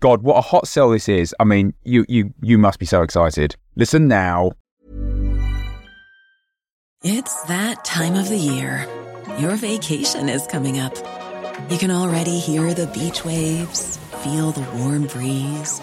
God, 0.00 0.22
what 0.22 0.36
a 0.36 0.42
hot 0.42 0.68
sell 0.68 0.90
this 0.90 1.08
is. 1.08 1.34
I 1.40 1.44
mean, 1.44 1.74
you 1.82 2.04
you 2.08 2.34
you 2.42 2.58
must 2.58 2.78
be 2.78 2.86
so 2.86 3.02
excited. 3.02 3.56
Listen 3.76 4.08
now. 4.08 4.52
It's 7.02 7.42
that 7.44 7.84
time 7.84 8.14
of 8.14 8.28
the 8.28 8.36
year. 8.36 8.86
Your 9.38 9.56
vacation 9.56 10.28
is 10.28 10.46
coming 10.46 10.78
up. 10.78 10.94
You 11.70 11.78
can 11.78 11.90
already 11.90 12.38
hear 12.38 12.74
the 12.74 12.86
beach 12.86 13.24
waves, 13.24 13.96
feel 14.22 14.50
the 14.50 14.64
warm 14.78 15.06
breeze, 15.06 15.80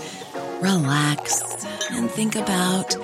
relax, 0.62 1.66
and 1.92 2.10
think 2.10 2.36
about 2.36 2.96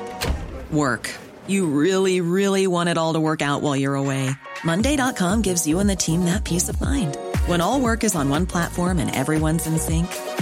work. 0.72 1.10
You 1.48 1.68
really, 1.68 2.22
really 2.22 2.68
want 2.68 2.90
it 2.90 2.98
all 2.98 3.14
to 3.14 3.20
work 3.20 3.42
out 3.42 3.62
while 3.62 3.76
you're 3.76 3.96
away. 3.96 4.30
Monday.com 4.64 5.42
gives 5.42 5.66
you 5.68 5.80
and 5.80 5.90
the 5.90 5.96
team 5.96 6.26
that 6.26 6.44
peace 6.44 6.70
of 6.70 6.80
mind. 6.80 7.18
When 7.48 7.62
all 7.62 7.80
work 7.80 8.04
is 8.04 8.16
on 8.16 8.30
one 8.30 8.46
platform 8.46 9.00
and 9.00 9.16
everyone's 9.16 9.66
in 9.66 9.80
sync, 9.80 10.08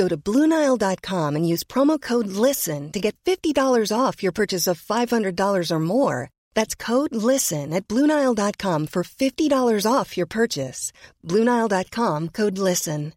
Go 0.00 0.08
to 0.08 0.16
Bluenile.com 0.16 1.36
and 1.36 1.46
use 1.46 1.62
promo 1.62 2.00
code 2.00 2.28
LISTEN 2.28 2.90
to 2.92 3.00
get 3.00 3.14
$50 3.26 3.92
off 3.92 4.22
your 4.22 4.32
purchase 4.32 4.66
of 4.66 4.80
$500 4.80 5.70
or 5.70 5.80
more. 5.80 6.30
That's 6.54 6.74
code 6.74 7.14
LISTEN 7.14 7.74
at 7.74 7.86
Bluenile.com 7.86 8.86
for 8.86 9.02
$50 9.04 9.92
off 9.92 10.16
your 10.16 10.26
purchase. 10.26 10.92
Bluenile.com 11.26 12.28
code 12.28 12.56
LISTEN. 12.56 13.12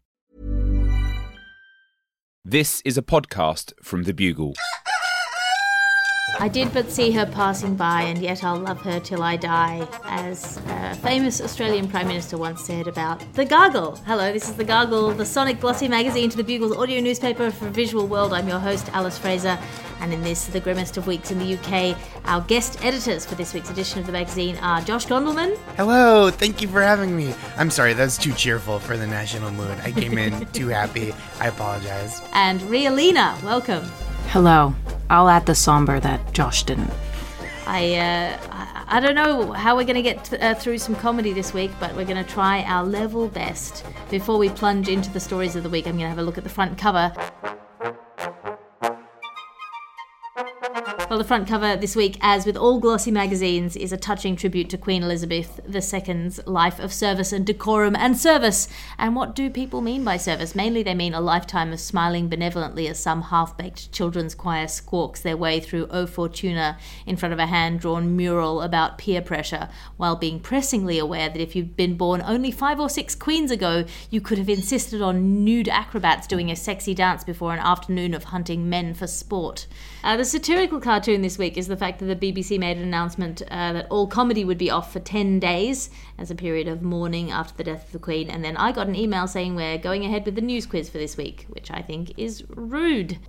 This 2.44 2.82
is 2.84 2.98
a 2.98 3.02
podcast 3.02 3.72
from 3.82 4.02
The 4.02 4.12
Bugle. 4.12 4.52
I 6.40 6.48
did 6.48 6.72
but 6.72 6.90
see 6.90 7.12
her 7.12 7.26
passing 7.26 7.76
by, 7.76 8.02
and 8.02 8.18
yet 8.18 8.42
I'll 8.42 8.58
love 8.58 8.80
her 8.80 8.98
till 8.98 9.22
I 9.22 9.36
die, 9.36 9.86
as 10.04 10.58
a 10.66 10.94
famous 10.96 11.40
Australian 11.40 11.88
Prime 11.88 12.08
Minister 12.08 12.36
once 12.36 12.64
said 12.64 12.88
about 12.88 13.20
The 13.34 13.44
Gargle. 13.44 13.96
Hello, 14.06 14.32
this 14.32 14.48
is 14.48 14.56
The 14.56 14.64
Gargle, 14.64 15.12
the 15.12 15.24
sonic 15.24 15.60
glossy 15.60 15.86
magazine 15.86 16.30
to 16.30 16.36
the 16.36 16.42
Bugle's 16.42 16.76
audio 16.76 17.00
newspaper 17.00 17.50
for 17.50 17.68
visual 17.68 18.06
world. 18.06 18.32
I'm 18.32 18.48
your 18.48 18.58
host, 18.58 18.88
Alice 18.92 19.16
Fraser, 19.16 19.58
and 20.00 20.12
in 20.12 20.22
this, 20.22 20.46
the 20.46 20.60
grimmest 20.60 20.96
of 20.96 21.06
weeks 21.06 21.30
in 21.30 21.38
the 21.38 21.54
UK, 21.54 21.96
our 22.24 22.40
guest 22.42 22.84
editors 22.84 23.24
for 23.24 23.36
this 23.36 23.54
week's 23.54 23.70
edition 23.70 24.00
of 24.00 24.06
the 24.06 24.12
magazine 24.12 24.56
are 24.56 24.80
Josh 24.80 25.06
Gondelman. 25.06 25.56
Hello, 25.76 26.30
thank 26.30 26.60
you 26.60 26.68
for 26.68 26.82
having 26.82 27.16
me. 27.16 27.34
I'm 27.56 27.70
sorry, 27.70 27.92
that 27.92 28.04
was 28.04 28.18
too 28.18 28.32
cheerful 28.32 28.80
for 28.80 28.96
the 28.96 29.06
national 29.06 29.50
mood. 29.52 29.78
I 29.82 29.92
came 29.92 30.18
in 30.18 30.46
too 30.52 30.68
happy. 30.68 31.14
I 31.38 31.48
apologize. 31.48 32.22
And 32.32 32.60
Ria 32.62 32.90
Lina, 32.90 33.38
welcome. 33.44 33.84
Hello. 34.28 34.74
I'll 35.10 35.28
add 35.28 35.46
the 35.46 35.54
somber 35.54 36.00
that 36.00 36.32
Josh 36.32 36.64
didn't. 36.64 36.90
I, 37.66 37.94
uh, 37.94 38.84
I, 38.88 39.00
don't 39.00 39.14
know 39.14 39.52
how 39.52 39.74
we're 39.74 39.84
going 39.84 39.96
to 39.96 40.02
get 40.02 40.32
uh, 40.42 40.54
through 40.54 40.78
some 40.78 40.94
comedy 40.94 41.32
this 41.32 41.54
week, 41.54 41.70
but 41.80 41.94
we're 41.96 42.04
going 42.04 42.22
to 42.22 42.30
try 42.30 42.62
our 42.64 42.84
level 42.84 43.28
best. 43.28 43.84
Before 44.10 44.36
we 44.36 44.50
plunge 44.50 44.88
into 44.88 45.10
the 45.10 45.20
stories 45.20 45.56
of 45.56 45.62
the 45.62 45.70
week, 45.70 45.86
I'm 45.86 45.92
going 45.92 46.04
to 46.04 46.08
have 46.08 46.18
a 46.18 46.22
look 46.22 46.36
at 46.36 46.44
the 46.44 46.50
front 46.50 46.76
cover. 46.76 47.10
Well, 51.14 51.22
the 51.22 51.28
front 51.28 51.46
cover 51.46 51.76
this 51.76 51.94
week, 51.94 52.18
as 52.22 52.44
with 52.44 52.56
all 52.56 52.80
glossy 52.80 53.12
magazines, 53.12 53.76
is 53.76 53.92
a 53.92 53.96
touching 53.96 54.34
tribute 54.34 54.68
to 54.70 54.76
Queen 54.76 55.04
Elizabeth 55.04 55.60
II's 55.72 56.44
life 56.44 56.80
of 56.80 56.92
service 56.92 57.32
and 57.32 57.46
decorum 57.46 57.94
and 57.94 58.18
service. 58.18 58.66
And 58.98 59.14
what 59.14 59.36
do 59.36 59.48
people 59.48 59.80
mean 59.80 60.02
by 60.02 60.16
service? 60.16 60.56
Mainly, 60.56 60.82
they 60.82 60.92
mean 60.92 61.14
a 61.14 61.20
lifetime 61.20 61.72
of 61.72 61.78
smiling 61.78 62.28
benevolently 62.28 62.88
as 62.88 62.98
some 62.98 63.22
half 63.22 63.56
baked 63.56 63.92
children's 63.92 64.34
choir 64.34 64.66
squawks 64.66 65.20
their 65.20 65.36
way 65.36 65.60
through 65.60 65.86
O 65.86 66.04
Fortuna 66.08 66.78
in 67.06 67.16
front 67.16 67.32
of 67.32 67.38
a 67.38 67.46
hand 67.46 67.78
drawn 67.78 68.16
mural 68.16 68.60
about 68.60 68.98
peer 68.98 69.22
pressure, 69.22 69.68
while 69.96 70.16
being 70.16 70.40
pressingly 70.40 70.98
aware 70.98 71.28
that 71.28 71.40
if 71.40 71.54
you'd 71.54 71.76
been 71.76 71.96
born 71.96 72.24
only 72.26 72.50
five 72.50 72.80
or 72.80 72.88
six 72.88 73.14
queens 73.14 73.52
ago, 73.52 73.84
you 74.10 74.20
could 74.20 74.38
have 74.38 74.48
insisted 74.48 75.00
on 75.00 75.44
nude 75.44 75.68
acrobats 75.68 76.26
doing 76.26 76.50
a 76.50 76.56
sexy 76.56 76.92
dance 76.92 77.22
before 77.22 77.52
an 77.52 77.60
afternoon 77.60 78.14
of 78.14 78.24
hunting 78.24 78.68
men 78.68 78.94
for 78.94 79.06
sport. 79.06 79.68
Uh, 80.02 80.16
the 80.16 80.24
satirical 80.24 80.80
cartoon 81.04 81.20
this 81.20 81.36
week 81.36 81.58
is 81.58 81.66
the 81.66 81.76
fact 81.76 81.98
that 81.98 82.06
the 82.06 82.16
BBC 82.16 82.58
made 82.58 82.78
an 82.78 82.82
announcement 82.82 83.42
uh, 83.50 83.74
that 83.74 83.86
all 83.90 84.06
comedy 84.06 84.42
would 84.42 84.56
be 84.56 84.70
off 84.70 84.90
for 84.90 85.00
10 85.00 85.38
days 85.38 85.90
as 86.16 86.30
a 86.30 86.34
period 86.34 86.66
of 86.66 86.80
mourning 86.80 87.30
after 87.30 87.54
the 87.58 87.64
death 87.64 87.84
of 87.84 87.92
the 87.92 87.98
Queen. 87.98 88.30
And 88.30 88.42
then 88.42 88.56
I 88.56 88.72
got 88.72 88.86
an 88.86 88.96
email 88.96 89.26
saying 89.26 89.54
we're 89.54 89.76
going 89.76 90.06
ahead 90.06 90.24
with 90.24 90.34
the 90.34 90.40
news 90.40 90.64
quiz 90.64 90.88
for 90.88 90.96
this 90.96 91.18
week, 91.18 91.44
which 91.50 91.70
I 91.70 91.82
think 91.82 92.18
is 92.18 92.42
rude. 92.48 93.18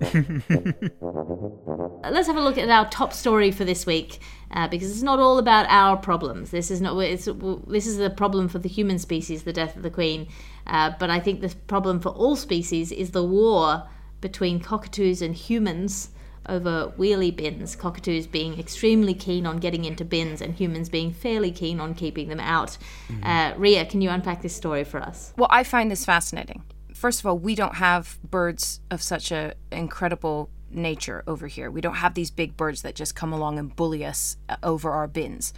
Uh, 2.04 2.10
Let's 2.10 2.28
have 2.28 2.36
a 2.36 2.40
look 2.40 2.58
at 2.58 2.68
our 2.68 2.88
top 2.88 3.12
story 3.12 3.50
for 3.50 3.64
this 3.64 3.84
week. 3.84 4.20
Uh, 4.50 4.68
because 4.68 4.90
it's 4.90 5.02
not 5.02 5.18
all 5.18 5.38
about 5.38 5.66
our 5.68 5.96
problems. 5.96 6.50
This 6.50 6.70
is 6.70 6.80
not. 6.80 6.96
It's, 7.00 7.28
this 7.66 7.86
is 7.86 7.98
a 7.98 8.10
problem 8.10 8.48
for 8.48 8.58
the 8.58 8.68
human 8.68 8.98
species, 8.98 9.42
the 9.42 9.52
death 9.52 9.76
of 9.76 9.82
the 9.82 9.90
Queen. 9.90 10.28
Uh, 10.66 10.92
but 11.00 11.10
I 11.10 11.18
think 11.18 11.40
the 11.40 11.54
problem 11.66 11.98
for 11.98 12.10
all 12.10 12.36
species 12.36 12.92
is 12.92 13.10
the 13.10 13.24
war 13.24 13.88
between 14.20 14.60
cockatoos 14.60 15.20
and 15.20 15.34
humans 15.34 16.10
over 16.48 16.92
wheelie 16.98 17.34
bins, 17.34 17.76
cockatoos 17.76 18.26
being 18.26 18.58
extremely 18.58 19.14
keen 19.14 19.46
on 19.46 19.58
getting 19.58 19.84
into 19.84 20.04
bins 20.04 20.40
and 20.40 20.54
humans 20.54 20.88
being 20.88 21.12
fairly 21.12 21.50
keen 21.50 21.80
on 21.80 21.94
keeping 21.94 22.28
them 22.28 22.40
out. 22.40 22.78
Uh, 23.22 23.52
Ria, 23.56 23.84
can 23.84 24.00
you 24.00 24.10
unpack 24.10 24.42
this 24.42 24.54
story 24.54 24.84
for 24.84 25.00
us? 25.00 25.32
Well, 25.36 25.48
I 25.50 25.64
find 25.64 25.90
this 25.90 26.04
fascinating. 26.04 26.62
First 26.94 27.20
of 27.20 27.26
all, 27.26 27.38
we 27.38 27.54
don't 27.54 27.76
have 27.76 28.18
birds 28.22 28.80
of 28.90 29.02
such 29.02 29.30
a 29.30 29.54
incredible 29.70 30.50
nature 30.70 31.22
over 31.26 31.46
here. 31.46 31.70
We 31.70 31.80
don't 31.80 31.96
have 31.96 32.14
these 32.14 32.30
big 32.30 32.56
birds 32.56 32.82
that 32.82 32.94
just 32.94 33.14
come 33.14 33.32
along 33.32 33.58
and 33.58 33.74
bully 33.74 34.04
us 34.04 34.36
uh, 34.48 34.56
over 34.62 34.90
our 34.90 35.06
bins. 35.06 35.52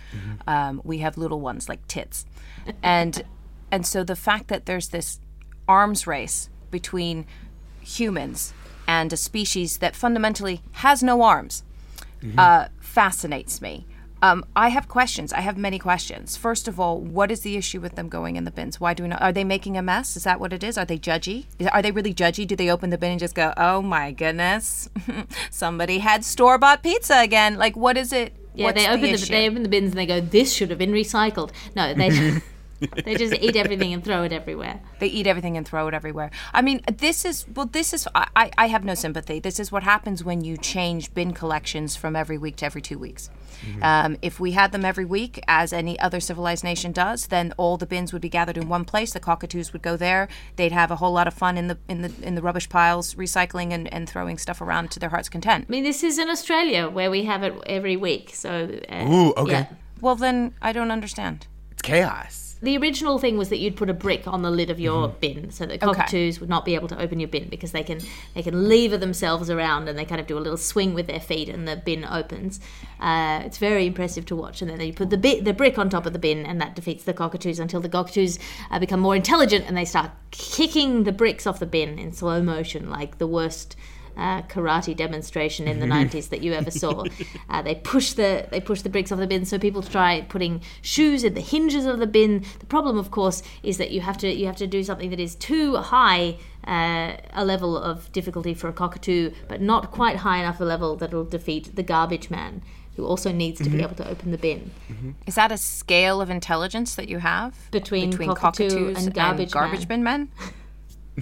Um, 0.47 0.81
we 0.85 0.99
have 0.99 1.17
little 1.17 1.41
ones 1.41 1.69
like 1.69 1.87
tits, 1.87 2.27
and 2.83 3.23
and 3.71 3.87
so 3.87 4.05
the 4.05 4.17
fact 4.17 4.49
that 4.49 4.67
there's 4.67 4.89
this 4.89 5.21
arms 5.67 6.07
race 6.07 6.51
between 6.71 7.27
humans 7.81 8.53
and 8.89 9.13
a 9.13 9.17
species 9.17 9.79
that 9.79 9.95
fundamentally 9.95 10.63
has 10.73 11.03
no 11.03 11.23
arms 11.23 11.63
uh, 12.37 12.67
fascinates 12.81 13.61
me. 13.63 13.87
Um, 14.21 14.45
I 14.57 14.71
have 14.71 14.89
questions. 14.89 15.33
I 15.33 15.43
have 15.43 15.57
many 15.57 15.79
questions. 15.79 16.37
First 16.37 16.67
of 16.67 16.81
all, 16.81 16.99
what 16.99 17.31
is 17.31 17.43
the 17.43 17.57
issue 17.57 17.81
with 17.81 17.95
them 17.95 18.09
going 18.09 18.35
in 18.35 18.43
the 18.43 18.51
bins? 18.51 18.81
Why 18.81 18.93
do 18.93 19.05
we 19.05 19.09
not? 19.11 19.23
Are 19.23 19.31
they 19.33 19.45
making 19.45 19.77
a 19.77 19.83
mess? 19.83 20.17
Is 20.17 20.25
that 20.25 20.41
what 20.41 20.53
it 20.53 20.65
is? 20.65 20.77
Are 20.77 20.85
they 20.85 20.99
judgy? 20.99 21.45
Is- 21.61 21.69
Are 21.69 21.83
they 21.83 21.93
really 21.93 22.13
judgy? 22.13 22.45
Do 22.45 22.57
they 22.57 22.69
open 22.69 22.91
the 22.91 22.99
bin 22.99 23.13
and 23.13 23.21
just 23.21 23.37
go, 23.37 23.53
"Oh 23.57 23.81
my 23.81 24.11
goodness, 24.11 24.89
somebody 25.51 25.99
had 25.99 26.25
store 26.25 26.59
bought 26.59 26.83
pizza 26.83 27.21
again"? 27.21 27.59
Like, 27.59 27.77
what 27.77 27.97
is 27.97 28.13
it? 28.13 28.33
Yeah, 28.55 28.65
What's 28.65 28.83
they 28.83 28.89
open 28.89 29.03
the, 29.03 29.11
issue? 29.13 29.27
they 29.33 29.49
open 29.49 29.63
the 29.63 29.69
bins 29.69 29.91
and 29.91 29.99
they 29.99 30.07
go, 30.07 30.21
"This 30.21 30.53
should 30.53 30.71
have 30.71 30.79
been 30.81 30.91
recycled." 30.93 31.53
No, 31.77 31.95
they 31.95 32.11
they 33.05 33.15
just 33.17 33.35
eat 33.41 33.57
everything 33.57 33.93
and 33.93 34.05
throw 34.05 34.23
it 34.25 34.33
everywhere. 34.33 34.81
They 34.99 35.07
eat 35.09 35.27
everything 35.27 35.57
and 35.57 35.67
throw 35.67 35.89
it 35.89 35.95
everywhere. 35.95 36.31
I 36.53 36.63
mean, 36.63 36.81
this 36.99 37.25
is 37.25 37.47
well. 37.55 37.67
This 37.67 37.93
is 37.93 38.07
I. 38.15 38.27
I- 38.37 38.51
I 38.59 38.67
have 38.69 38.85
no 38.85 38.95
sympathy. 38.95 39.39
This 39.41 39.61
is 39.61 39.71
what 39.71 39.83
happens 39.83 40.25
when 40.25 40.43
you 40.43 40.57
change 40.57 41.15
bin 41.15 41.33
collections 41.33 41.95
from 41.97 42.17
every 42.17 42.39
week 42.39 42.57
to 42.57 42.67
every 42.67 42.83
two 42.83 42.99
weeks. 42.99 43.31
Um, 43.83 44.17
if 44.23 44.39
we 44.39 44.53
had 44.53 44.71
them 44.73 44.85
every 44.85 45.05
week, 45.05 45.41
as 45.49 45.73
any 45.73 45.99
other 45.99 46.21
civilized 46.21 46.63
nation 46.65 46.93
does, 46.93 47.27
then 47.27 47.53
all 47.57 47.77
the 47.77 47.87
bins 47.87 48.13
would 48.13 48.23
be 48.23 48.29
gathered 48.29 48.57
in 48.57 48.69
one 48.69 48.85
place. 48.85 49.13
The 49.13 49.21
cockatoos 49.21 49.73
would 49.73 49.83
go 49.83 49.97
there. 49.97 50.29
They'd 50.57 50.73
have 50.73 50.91
a 50.93 50.97
whole 50.97 51.13
lot 51.13 51.27
of 51.27 51.35
fun 51.35 51.59
in 51.59 51.67
the 51.69 51.77
in 51.89 52.03
the 52.03 52.13
in 52.23 52.35
the 52.37 52.43
rubbish 52.43 52.69
piles, 52.69 53.15
recycling 53.17 53.73
and, 53.73 53.93
and 53.93 54.09
throwing 54.09 54.39
stuff 54.39 54.61
around 54.61 54.91
to 54.93 55.01
their 55.01 55.11
heart's 55.11 55.29
content. 55.29 55.67
I 55.69 55.71
mean, 55.73 55.85
this 55.85 56.03
is 56.05 56.19
in 56.19 56.29
Australia 56.31 56.89
where 56.89 57.11
we 57.11 57.25
have 57.25 57.43
it 57.43 57.55
every 57.67 57.97
week. 57.97 58.31
So, 58.35 58.81
uh, 58.89 59.05
Ooh, 59.09 59.33
okay. 59.37 59.53
yeah. 59.53 59.67
Well, 60.01 60.15
then 60.17 60.55
I 60.63 60.73
don't 60.73 60.91
understand. 60.93 61.47
It's 61.73 61.83
chaos. 61.83 62.48
The 62.61 62.77
original 62.77 63.19
thing 63.19 63.39
was 63.39 63.51
that 63.51 63.59
you'd 63.59 63.77
put 63.77 63.89
a 63.89 63.95
brick 63.95 64.27
on 64.27 64.43
the 64.43 64.51
lid 64.51 64.71
of 64.71 64.81
your 64.81 65.09
bin 65.09 65.51
so 65.51 65.65
that 65.67 65.81
cockatoos 65.81 66.41
would 66.41 66.49
not 66.49 66.65
be 66.65 66.75
able 66.75 66.89
to 66.89 67.01
open 67.01 67.21
your 67.21 67.29
bin 67.29 67.49
because 67.49 67.73
they 67.73 67.85
can 67.85 68.01
they 68.35 68.43
can 68.43 68.69
lever 68.69 68.97
themselves 68.97 69.49
around 69.49 69.89
and 69.89 69.97
they 69.99 70.05
kind 70.05 70.21
of 70.21 70.27
do 70.27 70.37
a 70.37 70.41
little 70.41 70.57
swing 70.57 70.93
with 70.93 71.07
their 71.07 71.21
feet 71.21 71.49
and 71.49 71.69
the 71.69 71.77
bin 71.77 72.05
opens. 72.05 72.59
Uh, 72.99 73.43
it's 73.45 73.59
very 73.59 73.87
impressive 73.87 74.27
to 74.27 74.37
watch. 74.37 74.61
And 74.61 74.71
then 74.71 74.81
you 74.81 74.93
put 74.93 75.11
the 75.11 75.17
bit 75.17 75.45
the 75.45 75.53
brick 75.53 75.79
on 75.79 75.89
top 75.89 76.05
of 76.05 76.13
the 76.13 76.19
bin 76.19 76.45
and 76.45 76.61
that 76.61 76.75
defeats 76.75 77.05
the 77.05 77.15
cockatoos 77.15 77.61
until 77.61 77.81
the 77.81 77.89
cockatoos 77.89 78.39
uh, 78.71 78.79
become 78.81 79.01
more 79.01 79.15
intelligent 79.15 79.65
and 79.69 79.77
they 79.77 79.85
start 79.85 80.11
kicking 80.33 81.05
the 81.05 81.13
bricks 81.13 81.47
off 81.47 81.61
the 81.61 81.67
bin 81.67 81.99
in 81.99 82.13
slow 82.13 82.43
motion 82.43 82.91
like 82.91 83.19
the 83.19 83.27
worst 83.27 83.77
uh, 84.19 84.43
karate 84.43 84.95
demonstration 84.97 85.69
in 85.69 85.79
the 85.79 85.87
90s 85.87 86.29
that 86.31 86.43
you 86.43 86.53
ever 86.53 86.71
saw. 86.71 87.05
Uh, 87.51 87.63
they 87.63 87.75
push 87.75 88.13
the 88.13 88.47
they 88.51 88.61
push 88.61 88.83
the 88.83 88.89
bricks 88.89 89.11
off 89.11 89.19
the 89.19 89.27
bin, 89.27 89.45
so 89.45 89.59
people 89.59 89.83
try 89.83 90.21
putting 90.29 90.61
shoes 90.83 91.25
in 91.25 91.35
the 91.35 91.41
hinges 91.41 91.87
of 91.87 91.99
the 91.99 92.07
bin. 92.07 92.45
The 92.59 92.67
problem, 92.67 92.99
of 92.99 93.11
course, 93.11 93.43
is 93.63 93.79
that 93.79 93.91
you 93.91 94.01
have 94.03 94.19
to 94.19 94.29
you 94.33 94.47
have 94.47 94.57
to 94.57 94.67
do 94.67 94.83
something 94.83 95.11
that 95.11 95.21
is 95.21 95.35
too 95.35 95.77
high. 95.77 96.37
Uh, 96.67 97.17
a 97.33 97.45
level 97.45 97.79
of 97.79 98.13
difficulty 98.13 98.53
for 98.53 98.69
a 98.69 98.73
cockatoo, 98.73 99.31
but 99.49 99.61
not 99.63 99.91
quite 99.91 100.17
high 100.17 100.39
enough 100.39 100.61
a 100.61 100.65
level 100.65 100.97
that'll 100.97 101.25
defeat 101.25 101.75
the 101.75 101.83
garbage 101.83 102.29
man, 102.29 102.61
who 102.97 103.07
also 103.07 103.33
needs 103.33 103.61
to 103.63 103.71
be 103.71 103.81
able 103.81 103.95
to 103.95 104.07
open 104.07 104.33
the 104.33 104.39
bin. 104.39 104.71
Is 105.27 105.37
that 105.37 105.51
a 105.51 105.57
scale 105.57 106.21
of 106.21 106.29
intelligence 106.29 106.95
that 106.97 107.09
you 107.09 107.21
have 107.21 107.55
Between 107.71 108.13
cockatoo 108.13 108.95
and 108.95 109.15
garbage 109.15 109.53
garbage 109.53 109.89
man? 109.89 110.01
bin 110.01 110.03
men? 110.03 110.29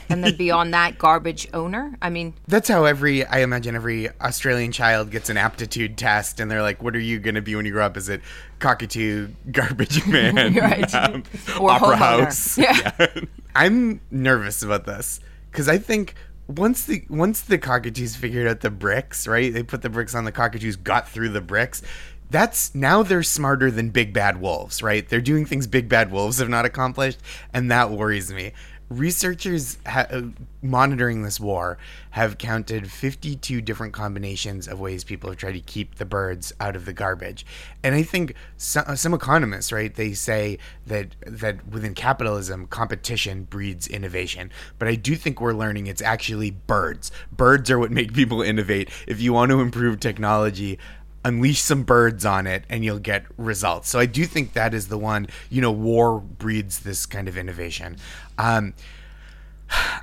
and 0.09 0.23
then 0.25 0.37
beyond 0.37 0.75
that, 0.75 0.99
garbage 0.99 1.49
owner. 1.55 1.97
I 2.03 2.11
mean, 2.11 2.35
That's 2.49 2.69
how 2.69 2.85
every 2.85 3.25
I 3.25 3.41
imagine 3.41 3.75
every 3.75 4.09
Australian 4.21 4.73
child 4.73 5.11
gets 5.11 5.29
an 5.31 5.37
aptitude 5.37 5.97
test, 5.99 6.41
and 6.41 6.51
they're 6.51 6.63
like, 6.63 6.83
"What 6.83 6.95
are 6.97 7.01
you 7.01 7.19
going 7.19 7.35
to 7.37 7.43
be 7.43 7.55
when 7.57 7.67
you 7.67 7.73
grow 7.73 7.87
up?" 7.87 7.97
Is 7.97 8.09
it 8.09 8.21
cockatoo, 8.59 9.29
garbage 9.53 10.07
man, 10.09 10.55
Right. 10.55 10.95
um, 10.95 11.23
Or 11.61 11.71
opera 11.71 11.97
house? 11.97 12.59
Yeah. 12.59 13.07
I'm 13.55 14.01
nervous 14.11 14.63
about 14.63 14.85
this 14.87 15.21
because 15.51 15.69
I 15.69 15.79
think 15.79 16.15
once 16.49 16.85
the 16.85 17.05
once 17.09 17.41
the 17.41 17.59
cockatoos 17.59 18.17
figured 18.17 18.47
out 18.47 18.61
the 18.61 18.71
bricks, 18.71 19.27
right? 19.27 19.53
They 19.53 19.63
put 19.63 19.83
the 19.83 19.89
bricks 19.91 20.15
on 20.15 20.25
the 20.25 20.33
cockatoos, 20.33 20.77
got 20.77 21.09
through 21.09 21.31
the 21.31 21.41
bricks. 21.41 21.83
That's 22.29 22.75
now 22.75 23.03
they're 23.05 23.23
smarter 23.23 23.71
than 23.71 23.91
big 23.91 24.13
bad 24.13 24.41
wolves, 24.41 24.83
right? 24.83 25.09
They're 25.09 25.21
doing 25.21 25.47
things 25.47 25.67
big 25.69 25.89
bad 25.89 26.11
wolves 26.11 26.39
have 26.39 26.49
not 26.49 26.65
accomplished, 26.65 27.19
and 27.53 27.71
that 27.71 27.91
worries 27.91 28.33
me. 28.33 28.53
Researchers 28.89 29.79
ha- 29.87 30.07
uh, 30.11 30.23
monitoring 30.63 31.23
this 31.23 31.41
war 31.41 31.77
have 32.11 32.39
counted 32.39 32.91
52 32.91 33.61
different 33.61 33.93
combinations 33.93 34.69
of 34.69 34.79
ways 34.79 35.03
people 35.03 35.31
have 35.31 35.39
tried 35.39 35.53
to 35.53 35.61
keep 35.61 35.97
the 35.97 36.05
birds 36.05 36.53
out 36.61 36.77
of 36.77 36.85
the 36.85 36.93
garbage. 36.93 37.45
And 37.83 37.95
I 37.95 38.03
think 38.03 38.35
some, 38.57 38.97
some 38.97 39.13
economists, 39.13 39.73
right, 39.73 39.95
they 39.95 40.13
say 40.13 40.59
that 40.87 41.17
that 41.27 41.67
within 41.69 41.95
capitalism, 41.95 42.67
competition 42.69 43.45
breeds 43.45 43.89
innovation. 43.89 44.51
But 44.79 44.89
I 44.89 44.95
do 44.95 45.17
think 45.17 45.41
we're 45.41 45.53
learning 45.53 45.89
it's 45.89 46.03
actually 46.03 46.53
birds. 46.53 47.11
Birds 47.33 47.71
are 47.71 47.79
what 47.79 47.91
make 47.91 48.15
people 48.15 48.41
innovate. 48.41 48.91
If 49.07 49.21
you 49.21 49.33
want 49.33 49.51
to 49.51 49.61
improve 49.61 49.99
technology, 49.99 50.79
unleash 51.27 51.61
some 51.61 51.83
birds 51.83 52.25
on 52.25 52.47
it 52.47 52.65
and 52.69 52.85
you'll 52.85 53.01
get 53.01 53.25
results. 53.37 53.89
So 53.89 53.99
I 53.99 54.07
do 54.07 54.25
think 54.25 54.53
that 54.53 54.73
is 54.73 54.87
the 54.87 54.97
one, 54.97 55.27
you 55.51 55.61
know, 55.61 55.73
war 55.73 56.21
breeds 56.21 56.81
this 56.81 57.05
kind 57.05 57.27
of 57.27 57.37
innovation. 57.37 57.97
Um, 58.39 58.75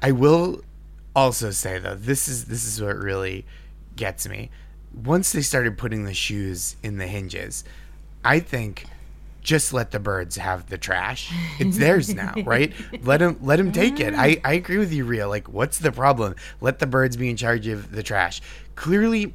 I 0.01 0.11
will 0.11 0.61
also 1.15 1.51
say 1.51 1.79
though, 1.79 1.95
this 1.95 2.27
is 2.27 2.45
this 2.45 2.65
is 2.65 2.81
what 2.81 2.97
really 2.97 3.45
gets 3.95 4.27
me. 4.27 4.49
Once 4.93 5.31
they 5.31 5.41
started 5.41 5.77
putting 5.77 6.03
the 6.03 6.13
shoes 6.13 6.75
in 6.83 6.97
the 6.97 7.07
hinges, 7.07 7.63
I 8.25 8.39
think 8.39 8.85
just 9.41 9.73
let 9.73 9.91
the 9.91 9.99
birds 9.99 10.35
have 10.35 10.67
the 10.69 10.77
trash. 10.77 11.31
It's 11.57 11.77
theirs 11.77 12.13
now, 12.13 12.33
right? 12.45 12.73
Let 13.01 13.17
them 13.17 13.39
let 13.41 13.57
them 13.57 13.71
take 13.71 14.01
it. 14.01 14.13
I 14.13 14.41
I 14.43 14.53
agree 14.53 14.77
with 14.77 14.91
you, 14.91 15.05
Ria. 15.05 15.27
Like, 15.27 15.47
what's 15.47 15.79
the 15.79 15.91
problem? 15.91 16.35
Let 16.59 16.79
the 16.79 16.87
birds 16.87 17.15
be 17.15 17.29
in 17.29 17.37
charge 17.37 17.67
of 17.67 17.91
the 17.91 18.03
trash. 18.03 18.41
Clearly, 18.75 19.33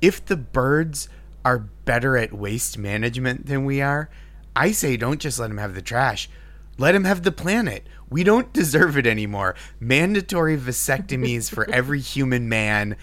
if 0.00 0.24
the 0.24 0.36
birds 0.36 1.08
are 1.46 1.60
better 1.60 2.16
at 2.16 2.32
waste 2.32 2.76
management 2.76 3.46
than 3.46 3.64
we 3.64 3.80
are, 3.80 4.10
I 4.56 4.72
say 4.72 4.96
don't 4.96 5.20
just 5.20 5.38
let 5.38 5.46
them 5.46 5.58
have 5.58 5.76
the 5.76 5.80
trash. 5.80 6.28
Let 6.76 6.90
them 6.90 7.04
have 7.04 7.22
the 7.22 7.30
planet. 7.30 7.86
We 8.10 8.24
don't 8.24 8.52
deserve 8.52 8.98
it 8.98 9.06
anymore. 9.06 9.54
Mandatory 9.78 10.58
vasectomies 10.58 11.48
for 11.48 11.70
every 11.70 12.00
human 12.14 12.48
man. 12.48 12.96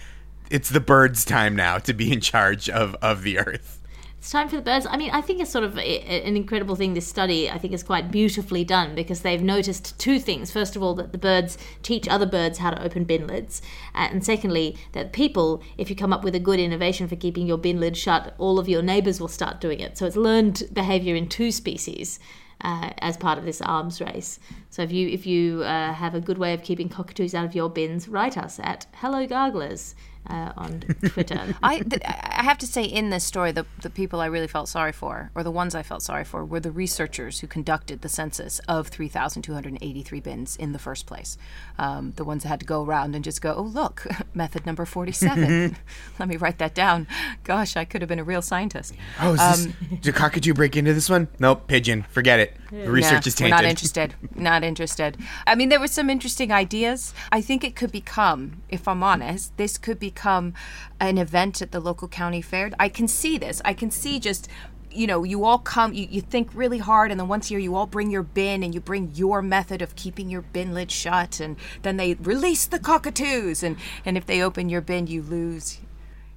It's 0.50 0.68
the 0.68 0.78
birds' 0.78 1.24
time 1.24 1.56
now 1.56 1.78
to 1.78 1.94
be 1.94 2.12
in 2.12 2.20
charge 2.20 2.68
of, 2.68 2.94
of 2.96 3.22
the 3.22 3.38
earth. 3.38 3.80
It's 4.24 4.32
time 4.32 4.48
for 4.48 4.56
the 4.56 4.62
birds. 4.62 4.86
I 4.88 4.96
mean, 4.96 5.10
I 5.10 5.20
think 5.20 5.42
it's 5.42 5.50
sort 5.50 5.64
of 5.64 5.76
an 5.76 6.34
incredible 6.34 6.76
thing. 6.76 6.94
This 6.94 7.06
study, 7.06 7.50
I 7.50 7.58
think, 7.58 7.74
is 7.74 7.82
quite 7.82 8.10
beautifully 8.10 8.64
done 8.64 8.94
because 8.94 9.20
they've 9.20 9.42
noticed 9.42 9.98
two 9.98 10.18
things. 10.18 10.50
First 10.50 10.76
of 10.76 10.82
all, 10.82 10.94
that 10.94 11.12
the 11.12 11.18
birds 11.18 11.58
teach 11.82 12.08
other 12.08 12.24
birds 12.24 12.56
how 12.56 12.70
to 12.70 12.82
open 12.82 13.04
bin 13.04 13.26
lids, 13.26 13.60
uh, 13.94 14.08
and 14.10 14.24
secondly, 14.24 14.78
that 14.92 15.12
people, 15.12 15.62
if 15.76 15.90
you 15.90 15.94
come 15.94 16.10
up 16.10 16.24
with 16.24 16.34
a 16.34 16.40
good 16.40 16.58
innovation 16.58 17.06
for 17.06 17.16
keeping 17.16 17.46
your 17.46 17.58
bin 17.58 17.78
lid 17.80 17.98
shut, 17.98 18.34
all 18.38 18.58
of 18.58 18.66
your 18.66 18.80
neighbours 18.80 19.20
will 19.20 19.28
start 19.28 19.60
doing 19.60 19.78
it. 19.78 19.98
So 19.98 20.06
it's 20.06 20.16
learned 20.16 20.70
behaviour 20.72 21.14
in 21.14 21.28
two 21.28 21.52
species. 21.52 22.18
Uh, 22.60 22.90
as 22.98 23.18
part 23.18 23.36
of 23.36 23.44
this 23.44 23.60
arms 23.60 24.00
race, 24.00 24.38
so 24.70 24.80
if 24.80 24.90
you 24.90 25.08
if 25.08 25.26
you 25.26 25.62
uh, 25.64 25.92
have 25.92 26.14
a 26.14 26.20
good 26.20 26.38
way 26.38 26.54
of 26.54 26.62
keeping 26.62 26.88
cockatoos 26.88 27.34
out 27.34 27.44
of 27.44 27.54
your 27.54 27.68
bins, 27.68 28.08
write 28.08 28.38
us 28.38 28.58
at 28.62 28.86
Hello 28.94 29.26
Garglers 29.26 29.94
uh, 30.28 30.52
on 30.56 30.80
Twitter. 31.06 31.54
I 31.62 31.80
th- 31.80 32.02
I 32.04 32.42
have 32.42 32.58
to 32.58 32.66
say 32.66 32.84
in 32.84 33.10
this 33.10 33.24
story 33.24 33.52
the 33.52 33.66
the 33.82 33.90
people 33.90 34.20
I 34.20 34.26
really 34.26 34.46
felt 34.48 34.68
sorry 34.68 34.92
for 34.92 35.30
or 35.34 35.42
the 35.42 35.50
ones 35.50 35.74
I 35.74 35.82
felt 35.82 36.02
sorry 36.02 36.24
for 36.24 36.44
were 36.44 36.60
the 36.60 36.70
researchers 36.70 37.40
who 37.40 37.46
conducted 37.46 38.02
the 38.02 38.08
census 38.08 38.58
of 38.68 38.88
3283 38.88 40.20
bins 40.20 40.56
in 40.56 40.72
the 40.72 40.78
first 40.78 41.06
place. 41.06 41.36
Um, 41.78 42.12
the 42.16 42.24
ones 42.24 42.42
that 42.42 42.48
had 42.48 42.60
to 42.60 42.66
go 42.66 42.84
around 42.84 43.14
and 43.14 43.24
just 43.24 43.40
go, 43.42 43.54
"Oh, 43.54 43.62
look, 43.62 44.06
method 44.34 44.66
number 44.66 44.84
47." 44.84 45.76
Let 46.18 46.28
me 46.28 46.36
write 46.36 46.58
that 46.58 46.74
down. 46.74 47.06
Gosh, 47.44 47.76
I 47.76 47.84
could 47.84 48.02
have 48.02 48.08
been 48.08 48.18
a 48.18 48.24
real 48.24 48.42
scientist. 48.42 48.94
Oh, 49.20 49.34
is 49.34 49.66
this, 49.66 49.74
did 50.00 50.14
cockatoo 50.14 50.54
break 50.54 50.76
into 50.76 50.94
this 50.94 51.10
one? 51.10 51.28
Nope, 51.38 51.66
pigeon. 51.66 52.02
Forget 52.10 52.40
it. 52.40 52.56
The 52.70 52.90
research 52.90 53.12
Nah, 53.12 53.18
is 53.28 53.34
we're 53.40 53.46
tainted. 53.48 53.50
not 53.50 53.64
interested. 53.64 54.14
Not 54.34 54.64
interested. 54.64 55.16
I 55.46 55.54
mean, 55.54 55.68
there 55.68 55.80
were 55.80 55.86
some 55.86 56.10
interesting 56.10 56.50
ideas. 56.50 57.14
I 57.30 57.40
think 57.40 57.62
it 57.64 57.76
could 57.76 57.92
become, 57.92 58.62
if 58.68 58.88
I'm 58.88 59.02
honest, 59.02 59.56
this 59.56 59.78
could 59.78 59.98
become 60.14 60.54
an 61.00 61.18
event 61.18 61.60
at 61.60 61.72
the 61.72 61.80
local 61.80 62.08
county 62.08 62.40
fair. 62.40 62.70
I 62.78 62.88
can 62.88 63.08
see 63.08 63.38
this. 63.38 63.60
I 63.64 63.74
can 63.74 63.90
see 63.90 64.18
just. 64.18 64.48
You 64.96 65.08
know, 65.08 65.24
you 65.24 65.44
all 65.44 65.58
come, 65.58 65.92
you, 65.92 66.06
you 66.08 66.20
think 66.20 66.50
really 66.54 66.78
hard, 66.78 67.10
and 67.10 67.18
then 67.18 67.26
once 67.26 67.50
a 67.50 67.54
year 67.54 67.58
you 67.58 67.74
all 67.74 67.88
bring 67.88 68.12
your 68.12 68.22
bin 68.22 68.62
and 68.62 68.72
you 68.72 68.80
bring 68.80 69.10
your 69.12 69.42
method 69.42 69.82
of 69.82 69.96
keeping 69.96 70.30
your 70.30 70.42
bin 70.42 70.72
lid 70.72 70.92
shut, 70.92 71.40
and 71.40 71.56
then 71.82 71.96
they 71.96 72.14
release 72.14 72.64
the 72.64 72.78
cockatoos, 72.78 73.64
and, 73.64 73.76
and 74.04 74.16
if 74.16 74.24
they 74.24 74.40
open 74.40 74.68
your 74.68 74.80
bin, 74.80 75.08
you 75.08 75.20
lose. 75.20 75.80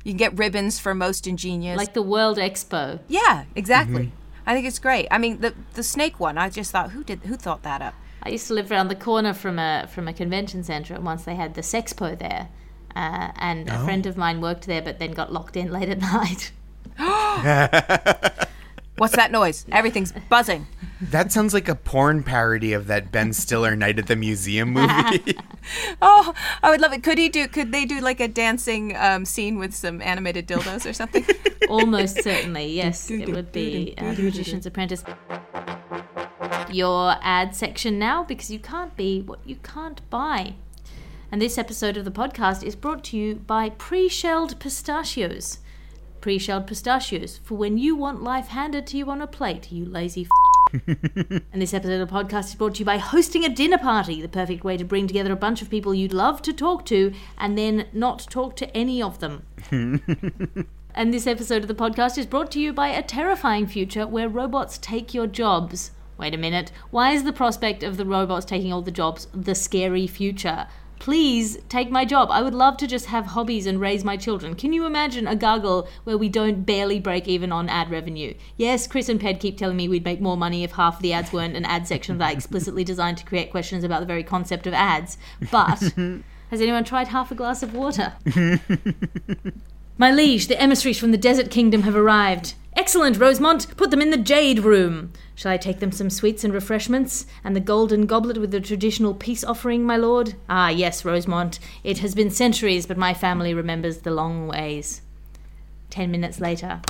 You 0.03 0.13
can 0.13 0.17
get 0.17 0.35
ribbons 0.39 0.79
for 0.79 0.95
most 0.95 1.27
ingenious. 1.27 1.77
like 1.77 1.93
the 1.93 2.01
World 2.01 2.39
Expo. 2.39 2.99
yeah, 3.07 3.43
exactly. 3.55 4.05
Mm-hmm. 4.05 4.49
I 4.49 4.55
think 4.55 4.65
it's 4.65 4.79
great. 4.79 5.07
I 5.11 5.19
mean, 5.19 5.41
the 5.41 5.53
the 5.75 5.83
snake 5.83 6.19
one, 6.19 6.39
I 6.39 6.49
just 6.49 6.71
thought, 6.71 6.89
who 6.93 7.03
did 7.03 7.19
who 7.25 7.35
thought 7.35 7.61
that 7.61 7.83
up? 7.83 7.93
I 8.23 8.29
used 8.29 8.47
to 8.47 8.55
live 8.55 8.71
around 8.71 8.87
the 8.87 8.95
corner 8.95 9.33
from 9.33 9.59
a 9.59 9.87
from 9.87 10.07
a 10.07 10.13
convention 10.13 10.63
center, 10.63 10.95
and 10.95 11.05
once 11.05 11.25
they 11.25 11.35
had 11.35 11.53
the 11.53 11.61
Sexpo 11.61 12.17
there, 12.17 12.49
uh, 12.97 13.31
and 13.35 13.69
a 13.69 13.83
friend 13.83 14.07
of 14.07 14.17
mine 14.17 14.41
worked 14.41 14.65
there, 14.65 14.81
but 14.81 14.97
then 14.97 15.11
got 15.11 15.31
locked 15.31 15.55
in 15.55 15.71
late 15.77 15.89
at 15.89 15.99
night. 15.99 16.51
What's 18.97 19.15
that 19.15 19.31
noise? 19.31 19.67
Everything's 19.71 20.11
buzzing. 20.27 20.65
That 20.99 21.31
sounds 21.31 21.53
like 21.53 21.69
a 21.69 21.75
porn 21.75 22.23
parody 22.23 22.73
of 22.73 22.87
that 22.87 23.11
Ben 23.11 23.31
Stiller 23.33 23.75
Night 23.75 23.99
at 23.99 24.07
the 24.07 24.15
Museum 24.15 24.73
movie. 24.73 25.37
Oh, 26.01 26.33
I 26.63 26.69
would 26.69 26.79
love 26.79 26.93
it. 26.93 27.03
Could 27.03 27.17
he 27.17 27.27
do? 27.27 27.45
Could 27.49 27.73
they 27.73 27.83
do 27.83 27.99
like 27.99 28.21
a 28.21 28.27
dancing 28.29 28.95
um, 28.95 29.25
scene 29.25 29.59
with 29.59 29.75
some 29.75 30.01
animated 30.01 30.47
dildos 30.47 30.89
or 30.89 30.93
something? 30.93 31.25
Almost 31.67 32.23
certainly, 32.23 32.67
yes, 32.67 33.11
it 33.11 33.27
would 33.27 33.51
be 33.51 33.93
uh, 33.97 34.13
The 34.13 34.23
Magician's 34.23 34.65
Apprentice. 34.65 35.03
Your 36.71 37.15
ad 37.21 37.53
section 37.53 37.99
now, 37.99 38.23
because 38.23 38.49
you 38.49 38.59
can't 38.59 38.95
be 38.95 39.21
what 39.23 39.39
you 39.45 39.57
can't 39.57 40.09
buy. 40.09 40.53
And 41.31 41.41
this 41.41 41.57
episode 41.57 41.97
of 41.97 42.05
the 42.05 42.11
podcast 42.11 42.63
is 42.63 42.75
brought 42.75 43.03
to 43.05 43.17
you 43.17 43.35
by 43.35 43.71
pre-shelled 43.71 44.59
pistachios. 44.59 45.59
Pre-shelled 46.21 46.67
pistachios 46.67 47.39
for 47.43 47.55
when 47.55 47.77
you 47.77 47.95
want 47.95 48.23
life 48.23 48.47
handed 48.47 48.87
to 48.87 48.97
you 48.97 49.09
on 49.09 49.21
a 49.21 49.27
plate, 49.27 49.71
you 49.71 49.85
lazy 49.85 50.25
f- 50.25 50.29
And 51.53 51.61
this 51.61 51.73
episode 51.73 52.01
of 52.01 52.09
the 52.09 52.15
podcast 52.15 52.45
is 52.45 52.55
brought 52.55 52.75
to 52.75 52.79
you 52.79 52.85
by 52.85 52.97
hosting 52.97 53.43
a 53.43 53.49
dinner 53.49 53.77
party, 53.77 54.21
the 54.21 54.29
perfect 54.29 54.63
way 54.63 54.77
to 54.77 54.85
bring 54.85 55.05
together 55.05 55.33
a 55.33 55.37
bunch 55.37 55.61
of 55.61 55.69
people 55.69 55.93
you'd 55.93 56.13
love 56.13 56.41
to 56.43 56.53
talk 56.53 56.85
to 56.85 57.13
and 57.37 57.57
then 57.57 57.87
not 57.91 58.27
talk 58.29 58.55
to 58.57 58.75
any 58.75 59.01
of 59.01 59.19
them. 59.19 59.43
And 60.97 61.13
this 61.13 61.27
episode 61.27 61.61
of 61.61 61.67
the 61.67 61.75
podcast 61.75 62.17
is 62.17 62.25
brought 62.25 62.49
to 62.53 62.59
you 62.59 62.73
by 62.73 62.87
a 62.87 63.03
terrifying 63.03 63.67
future 63.67 64.07
where 64.07 64.27
robots 64.27 64.79
take 64.79 65.13
your 65.13 65.27
jobs. 65.27 65.91
Wait 66.17 66.33
a 66.33 66.37
minute. 66.37 66.71
Why 66.89 67.11
is 67.11 67.23
the 67.23 67.31
prospect 67.31 67.83
of 67.83 67.97
the 67.97 68.05
robots 68.05 68.47
taking 68.47 68.73
all 68.73 68.81
the 68.81 68.89
jobs 68.89 69.27
the 69.31 69.53
scary 69.53 70.07
future? 70.07 70.65
Please 70.99 71.57
take 71.69 71.91
my 71.91 72.05
job. 72.05 72.29
I 72.31 72.41
would 72.41 72.53
love 72.53 72.77
to 72.77 72.87
just 72.87 73.05
have 73.07 73.27
hobbies 73.27 73.65
and 73.65 73.79
raise 73.79 74.03
my 74.03 74.17
children. 74.17 74.55
Can 74.55 74.73
you 74.73 74.85
imagine 74.85 75.27
a 75.27 75.35
gargle 75.35 75.87
where 76.03 76.17
we 76.17 76.29
don't 76.29 76.65
barely 76.65 76.99
break 76.99 77.27
even 77.27 77.51
on 77.51 77.69
ad 77.69 77.89
revenue? 77.89 78.33
Yes, 78.57 78.87
Chris 78.87 79.09
and 79.09 79.19
Ped 79.19 79.39
keep 79.39 79.57
telling 79.57 79.77
me 79.77 79.87
we'd 79.87 80.03
make 80.03 80.21
more 80.21 80.37
money 80.37 80.63
if 80.63 80.73
half 80.73 80.95
of 80.97 81.01
the 81.01 81.13
ads 81.13 81.31
weren't 81.31 81.55
an 81.55 81.65
ad 81.65 81.87
section 81.87 82.17
that 82.17 82.27
I 82.27 82.31
explicitly 82.31 82.83
designed 82.83 83.17
to 83.19 83.25
create 83.25 83.51
questions 83.51 83.83
about 83.83 83.99
the 83.99 84.05
very 84.05 84.23
concept 84.23 84.67
of 84.67 84.73
ads. 84.73 85.17
But 85.51 85.79
has 86.49 86.61
anyone 86.61 86.83
tried 86.83 87.09
half 87.09 87.31
a 87.31 87.35
glass 87.35 87.63
of 87.63 87.73
water? 87.73 88.13
My 89.99 90.11
liege, 90.11 90.47
the 90.47 90.61
emissaries 90.61 90.99
from 90.99 91.11
the 91.11 91.17
Desert 91.17 91.49
Kingdom 91.49 91.81
have 91.81 91.95
arrived. 91.95 92.53
Excellent, 92.75 93.17
Rosemont! 93.17 93.75
Put 93.77 93.89
them 93.89 94.01
in 94.01 94.11
the 94.11 94.17
Jade 94.17 94.59
Room. 94.59 95.11
Shall 95.37 95.51
I 95.51 95.57
take 95.57 95.79
them 95.79 95.91
some 95.91 96.09
sweets 96.09 96.43
and 96.43 96.51
refreshments? 96.51 97.27
And 97.43 97.55
the 97.55 97.59
golden 97.59 98.07
goblet 98.07 98.39
with 98.39 98.49
the 98.49 98.59
traditional 98.59 99.13
peace 99.13 99.43
offering, 99.43 99.83
my 99.83 99.95
lord? 99.95 100.33
Ah, 100.49 100.69
yes, 100.69 101.05
Rosemont. 101.05 101.59
It 101.83 101.99
has 101.99 102.15
been 102.15 102.31
centuries, 102.31 102.87
but 102.87 102.97
my 102.97 103.13
family 103.13 103.53
remembers 103.53 103.99
the 103.99 104.09
long 104.09 104.47
ways. 104.47 105.03
Ten 105.91 106.09
minutes 106.09 106.41
later. 106.41 106.81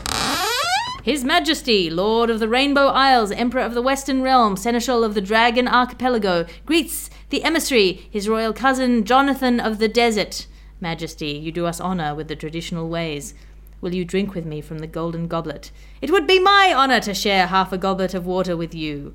His 1.04 1.26
Majesty, 1.26 1.90
Lord 1.90 2.30
of 2.30 2.40
the 2.40 2.48
Rainbow 2.48 2.88
Isles, 2.88 3.32
Emperor 3.32 3.64
of 3.64 3.74
the 3.74 3.82
Western 3.82 4.22
Realm, 4.22 4.56
Seneschal 4.56 5.04
of 5.04 5.14
the 5.14 5.20
Dragon 5.20 5.68
Archipelago, 5.68 6.46
greets 6.66 7.10
the 7.30 7.44
emissary, 7.44 8.08
his 8.10 8.30
royal 8.30 8.54
cousin, 8.54 9.04
Jonathan 9.04 9.60
of 9.60 9.80
the 9.80 9.90
Desert. 9.90 10.48
Majesty, 10.80 11.32
you 11.32 11.52
do 11.52 11.66
us 11.66 11.82
honour 11.82 12.16
with 12.16 12.30
the 12.30 12.36
traditional 12.38 12.88
ways. 12.88 13.34
Will 13.80 13.94
you 13.94 14.06
drink 14.06 14.34
with 14.34 14.46
me 14.46 14.62
from 14.62 14.80
the 14.80 14.88
golden 14.88 15.28
goblet? 15.28 15.72
It 16.02 16.10
would 16.10 16.26
be 16.26 16.40
my 16.40 16.74
honour 16.76 17.00
to 17.02 17.14
share 17.14 17.48
half 17.48 17.72
a 17.72 17.78
goblet 17.78 18.14
of 18.14 18.26
water 18.26 18.58
with 18.58 18.74
you. 18.74 19.14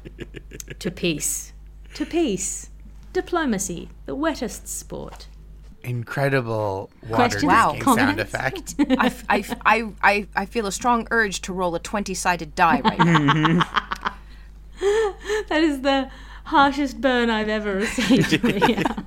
to 0.78 0.90
peace. 0.90 1.52
To 1.94 2.04
peace. 2.04 2.70
Diplomacy, 3.12 3.88
the 4.04 4.14
wettest 4.14 4.68
sport. 4.68 5.28
Incredible 5.82 6.90
water 7.02 7.14
Questions? 7.14 7.44
Wow. 7.44 7.70
drinking 7.70 7.94
sound 7.94 8.20
effect. 8.20 8.74
I, 8.80 9.14
I, 9.28 9.44
I, 9.64 9.92
I, 10.02 10.26
I 10.34 10.46
feel 10.46 10.66
a 10.66 10.72
strong 10.72 11.06
urge 11.10 11.40
to 11.42 11.52
roll 11.52 11.74
a 11.76 11.78
20 11.78 12.12
sided 12.12 12.54
die 12.54 12.80
right 12.80 12.98
now. 12.98 13.62
That 15.48 15.62
is 15.62 15.80
the 15.80 16.10
harshest 16.44 17.00
burn 17.00 17.30
I've 17.30 17.48
ever 17.48 17.76
received. 17.76 18.42
Maria. 18.42 19.06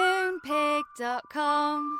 Moonpig.com. 0.00 1.98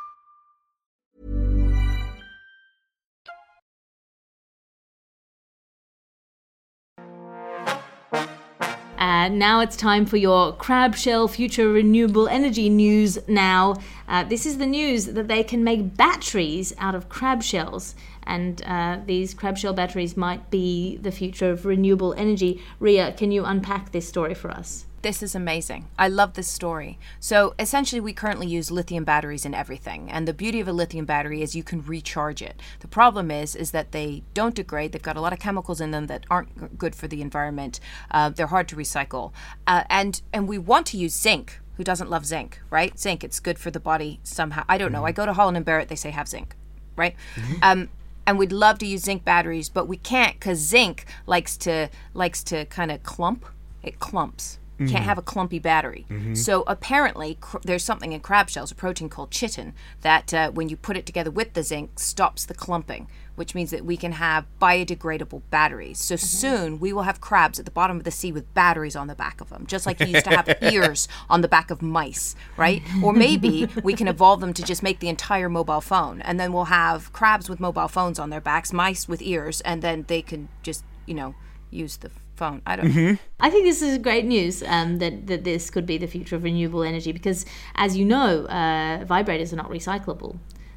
Uh, 8.99 9.29
now 9.29 9.61
it's 9.61 9.77
time 9.77 10.07
for 10.07 10.17
your 10.17 10.55
crab 10.55 10.95
shell 10.95 11.29
future 11.29 11.71
renewable 11.71 12.29
energy 12.29 12.71
news. 12.71 13.19
Now, 13.29 13.77
uh, 14.09 14.25
this 14.25 14.47
is 14.47 14.57
the 14.59 14.67
news 14.67 15.07
that 15.07 15.29
they 15.29 15.43
can 15.43 15.63
make 15.63 15.97
batteries 15.97 16.73
out 16.79 16.95
of 16.95 17.09
crab 17.11 17.43
shells, 17.43 17.95
and 18.23 18.63
uh, 18.65 18.99
these 19.05 19.35
crab 19.35 19.59
shell 19.59 19.75
batteries 19.75 20.17
might 20.17 20.51
be 20.51 20.97
the 20.97 21.13
future 21.13 21.51
of 21.51 21.67
renewable 21.67 22.15
energy. 22.15 22.63
Ria, 22.79 23.13
can 23.13 23.33
you 23.33 23.45
unpack 23.45 23.93
this 23.93 24.09
story 24.09 24.35
for 24.35 24.51
us? 24.51 24.87
This 25.03 25.23
is 25.23 25.35
amazing. 25.35 25.87
I 25.99 26.09
love 26.09 26.35
this 26.35 26.49
story. 26.49 26.99
So, 27.19 27.55
essentially, 27.59 28.01
we 28.01 28.13
currently 28.13 28.47
use 28.47 28.71
lithium 28.71 29.05
batteries 29.05 29.47
in 29.47 29.55
everything, 29.55 30.11
and 30.11 30.29
the 30.29 30.35
beauty 30.35 30.61
of 30.61 30.69
a 30.69 30.75
lithium 30.75 31.07
battery 31.07 31.41
is 31.41 31.57
you 31.57 31.63
can 31.63 31.83
recharge 31.83 32.43
it. 32.43 32.61
The 32.81 32.89
problem 32.89 33.31
is, 33.31 33.57
is 33.57 33.71
that 33.71 33.93
they 33.93 34.23
don't 34.35 34.55
degrade. 34.55 34.93
They've 34.93 35.01
got 35.01 35.17
a 35.17 35.23
lot 35.23 35.33
of 35.33 35.39
chemicals 35.39 35.81
in 35.81 35.91
them 35.91 36.07
that 36.09 36.27
aren't 36.31 36.77
good 36.77 36.95
for 36.95 37.09
the 37.09 37.23
environment. 37.23 37.81
Uh, 38.11 38.29
they're 38.29 38.49
hard 38.49 38.69
to 38.69 38.77
recycle, 38.77 39.33
uh, 39.67 39.85
and 39.89 40.21
and 40.35 40.47
we 40.47 40.59
want 40.59 40.85
to 40.89 40.99
use 40.99 41.15
zinc. 41.15 41.61
Who 41.79 41.85
doesn't 41.85 42.11
love 42.11 42.27
zinc, 42.27 42.61
right? 42.69 42.99
Zinc, 42.99 43.25
it's 43.25 43.41
good 43.41 43.59
for 43.59 43.71
the 43.71 43.81
body 43.81 44.21
somehow. 44.23 44.65
I 44.69 44.77
don't 44.77 44.93
know. 44.93 45.07
I 45.07 45.13
go 45.13 45.25
to 45.25 45.33
Holland 45.33 45.57
and 45.57 45.65
Barrett, 45.65 45.89
they 45.89 45.97
say 45.97 46.11
have 46.11 46.29
zinc, 46.29 46.55
right? 46.95 47.17
Um, 47.63 47.89
and 48.27 48.39
we'd 48.39 48.53
love 48.53 48.79
to 48.81 48.87
use 48.87 49.03
zinc 49.03 49.25
batteries, 49.25 49.71
but 49.71 49.89
we 49.89 49.97
can't 49.97 50.35
because 50.35 50.59
zinc 50.59 51.07
likes 51.27 51.57
to 51.57 51.89
likes 52.13 52.45
to 52.45 52.67
kind 52.67 52.91
of 52.93 53.03
clump. 53.03 53.47
It 53.83 53.99
clumps. 53.99 54.60
Can't 54.81 54.93
mm-hmm. 54.93 55.05
have 55.05 55.19
a 55.19 55.23
clumpy 55.23 55.59
battery. 55.59 56.07
Mm-hmm. 56.09 56.35
So 56.35 56.65
apparently, 56.67 57.37
cr- 57.39 57.59
there's 57.63 57.85
something 57.85 58.15
in 58.15 58.21
crab 58.21 58.49
shells, 58.49 58.73
a 58.73 58.75
protein 58.75 59.11
called 59.11 59.31
chitin, 59.31 59.75
that 60.01 60.33
uh, 60.33 60.51
when 60.53 60.71
you 60.71 60.77
put 60.77 60.97
it 60.97 61.05
together 61.05 61.31
with 61.31 61.53
the 61.53 61.63
zinc, 61.63 61.99
stops 61.99 62.47
the 62.47 62.55
clumping, 62.55 63.07
which 63.35 63.55
means 63.55 63.71
that 63.73 63.85
we 63.85 63.99
can 63.99 64.13
have 64.13 64.47
biodegradable 64.59 65.43
batteries. 65.51 65.99
So 65.99 66.15
mm-hmm. 66.15 66.25
soon 66.25 66.81
we 66.81 66.95
will 66.95 67.03
have 67.03 67.21
crabs 67.21 67.59
at 67.59 67.67
the 67.67 67.71
bottom 67.71 67.99
of 67.99 68.05
the 68.05 68.11
sea 68.11 68.33
with 68.33 68.55
batteries 68.55 68.97
on 68.97 69.07
the 69.07 69.15
back 69.15 69.43
of 69.43 69.51
them, 69.51 69.67
just 69.67 69.85
like 69.85 70.01
you 70.01 70.07
used 70.07 70.25
to 70.25 70.31
have 70.31 70.57
ears 70.73 71.09
on 71.29 71.43
the 71.43 71.49
back 71.49 71.71
of 71.71 71.83
mice, 71.83 72.35
right? 72.57 72.83
Or 73.03 73.13
maybe 73.13 73.69
we 73.85 73.93
can 73.93 74.09
evolve 74.09 74.41
them 74.41 74.55
to 74.55 74.63
just 74.63 74.83
make 74.83 75.01
the 75.01 75.09
entire 75.09 75.51
mobile 75.51 75.83
phone, 75.83 76.23
and 76.23 76.41
then 76.41 76.55
we'll 76.55 76.65
have 76.65 77.13
crabs 77.13 77.51
with 77.51 77.61
mobile 77.61 77.89
phones 77.89 78.19
on 78.19 78.31
their 78.31 78.41
backs, 78.41 78.73
mice 78.73 79.07
with 79.07 79.21
ears, 79.21 79.61
and 79.61 79.83
then 79.83 80.07
they 80.09 80.23
can 80.23 80.49
just, 80.63 80.85
you 81.07 81.15
know, 81.15 81.35
use 81.71 81.99
the 81.99 82.11
phone. 82.41 82.63
I 82.71 82.73
don't 82.77 82.95
know. 82.95 83.19
I 83.47 83.49
think 83.51 83.65
this 83.65 83.83
is 83.83 83.99
great 83.99 84.25
news 84.25 84.63
um, 84.77 84.99
that, 85.03 85.15
that 85.31 85.43
this 85.45 85.63
could 85.75 85.87
be 85.93 85.97
the 85.99 86.07
future 86.15 86.37
of 86.37 86.43
renewable 86.43 86.83
energy 86.83 87.13
because, 87.13 87.45
as 87.75 87.97
you 87.99 88.05
know, 88.15 88.47
uh, 88.47 89.05
vibrators 89.15 89.53
are 89.53 89.61
not 89.65 89.71
recyclable. 89.79 90.33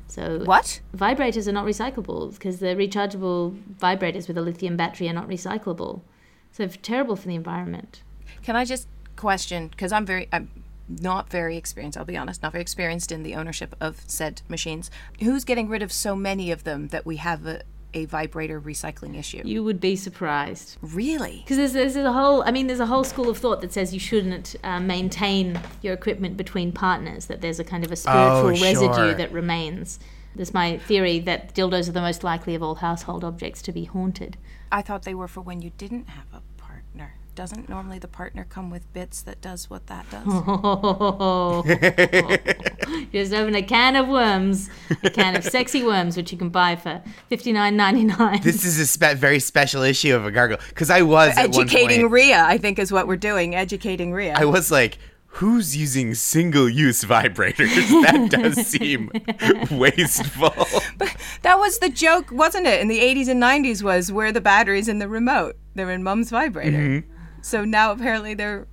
So 0.08 0.24
What? 0.54 0.82
Vibrators 0.96 1.48
are 1.48 1.58
not 1.60 1.66
recyclable 1.66 2.22
because 2.34 2.60
the 2.60 2.76
rechargeable 2.84 3.42
vibrators 3.86 4.28
with 4.28 4.38
a 4.38 4.42
lithium 4.42 4.76
battery 4.78 5.08
are 5.10 5.18
not 5.22 5.28
recyclable. 5.28 6.02
So 6.52 6.68
terrible 6.68 7.16
for 7.16 7.28
the 7.28 7.36
environment. 7.44 8.04
Can 8.44 8.56
I 8.56 8.66
just 8.66 8.88
question? 9.16 9.70
Because 9.70 9.92
I'm 9.92 10.06
very, 10.06 10.28
I'm 10.32 10.50
not 10.88 11.30
very 11.30 11.56
experienced. 11.58 11.98
I'll 11.98 12.06
be 12.06 12.18
honest, 12.18 12.44
not 12.44 12.52
very 12.52 12.62
experienced 12.62 13.12
in 13.12 13.24
the 13.24 13.36
ownership 13.36 13.76
of 13.80 14.02
said 14.06 14.42
machines. 14.48 14.92
Who's 15.22 15.44
getting 15.46 15.68
rid 15.70 15.82
of 15.82 15.92
so 15.92 16.16
many 16.16 16.52
of 16.52 16.64
them 16.64 16.90
that 16.90 17.06
we 17.06 17.18
have 17.18 17.48
a, 17.48 17.62
a 17.94 18.06
vibrator 18.06 18.60
recycling 18.60 19.18
issue? 19.18 19.42
You 19.44 19.64
would 19.64 19.80
be 19.80 19.96
surprised. 19.96 20.78
Really? 20.82 21.44
Because 21.44 21.58
there's, 21.58 21.74
there's 21.74 21.96
a 21.96 22.12
whole, 22.14 22.44
I 22.44 22.52
mean, 22.52 22.68
there's 22.68 22.80
a 22.80 22.86
whole 22.86 23.04
school 23.04 23.30
of 23.30 23.38
thought 23.38 23.62
that 23.62 23.72
says 23.74 23.94
you 23.94 24.00
shouldn't 24.00 24.56
uh, 24.64 24.80
maintain 24.80 25.60
your 25.82 25.94
equipment 25.94 26.38
between 26.38 26.72
partners, 26.72 27.28
that 27.28 27.42
there's 27.42 27.60
a 27.60 27.64
kind 27.64 27.84
of 27.84 27.92
a 27.92 27.96
spiritual 27.96 28.48
Oh, 28.48 28.50
residue 28.50 28.94
sure. 28.94 29.14
that 29.14 29.32
remains. 29.32 30.00
There's 30.36 30.54
my 30.54 30.78
theory 30.80 31.20
that 31.20 31.54
dildos 31.54 31.88
are 31.90 31.92
the 31.92 32.02
most 32.02 32.24
likely 32.24 32.56
of 32.56 32.64
all 32.64 32.76
household 32.76 33.24
objects 33.24 33.62
to 33.64 33.72
be 33.72 33.84
haunted. 33.86 34.38
I 34.72 34.82
thought 34.82 35.04
they 35.04 35.14
were 35.14 35.28
for 35.28 35.42
when 35.42 35.62
you 35.62 35.72
didn't 35.78 36.10
have 36.10 36.26
a 36.34 36.42
partner. 36.98 37.14
doesn't 37.36 37.68
normally 37.70 37.98
the 38.00 38.08
partner 38.08 38.46
come 38.48 38.70
with 38.70 38.92
bits 38.94 39.22
that 39.24 39.42
does 39.42 39.70
what 39.70 39.88
that 39.88 40.06
does? 40.12 40.24
Oh, 40.28 41.64
just 43.12 43.34
open 43.34 43.56
a 43.56 43.64
can 43.64 43.96
of 43.96 44.08
worms, 44.08 44.70
a 45.04 45.10
can 45.10 45.36
of 45.36 45.44
sexy 45.44 45.84
worms, 45.84 46.16
which 46.16 46.32
you 46.32 46.38
can 46.38 46.50
buy 46.50 46.76
for 46.76 47.02
fifty 47.30 47.52
nine 47.52 47.76
ninety 47.76 48.04
nine. 48.04 48.42
This 48.42 48.64
is 48.66 48.80
a 48.80 48.86
spe- 48.86 49.18
very 49.18 49.40
special 49.40 49.82
issue 49.84 50.16
of 50.16 50.26
a 50.26 50.32
gargoyle 50.32 50.60
because 50.70 50.90
I 50.90 51.02
was 51.02 51.30
at 51.38 51.50
one 51.52 51.62
Educating 51.64 52.02
point- 52.02 52.12
Ria, 52.12 52.44
I 52.46 52.58
think, 52.58 52.78
is 52.80 52.92
what 52.92 53.08
we're 53.08 53.18
doing. 53.18 53.56
Educating 53.56 54.12
Ria. 54.14 54.36
I 54.38 54.46
was 54.46 54.70
like, 54.72 54.98
who's 55.28 55.76
using 55.76 56.14
single 56.14 56.70
use 56.70 57.04
vibrators? 57.04 57.74
That 58.04 58.30
does 58.30 58.68
seem 58.68 59.10
wasteful. 59.72 60.54
But 60.98 61.16
that 61.42 61.58
was 61.58 61.80
the 61.80 61.90
joke, 61.90 62.32
wasn't 62.32 62.68
it? 62.68 62.80
In 62.82 62.88
the 62.90 63.00
80s 63.00 63.28
and 63.30 63.42
90s 63.42 63.82
was 63.82 64.12
where 64.12 64.32
the 64.32 64.42
batteries 64.42 64.88
in 64.88 65.00
the 65.00 65.08
remote. 65.08 65.56
They're 65.76 65.92
in 65.92 66.04
mom's 66.04 66.30
vibrator. 66.30 66.78
Mm-hmm. 66.78 67.12
So 67.42 67.66
now 67.66 67.92
apparently 67.92 68.34
they're 68.34 68.68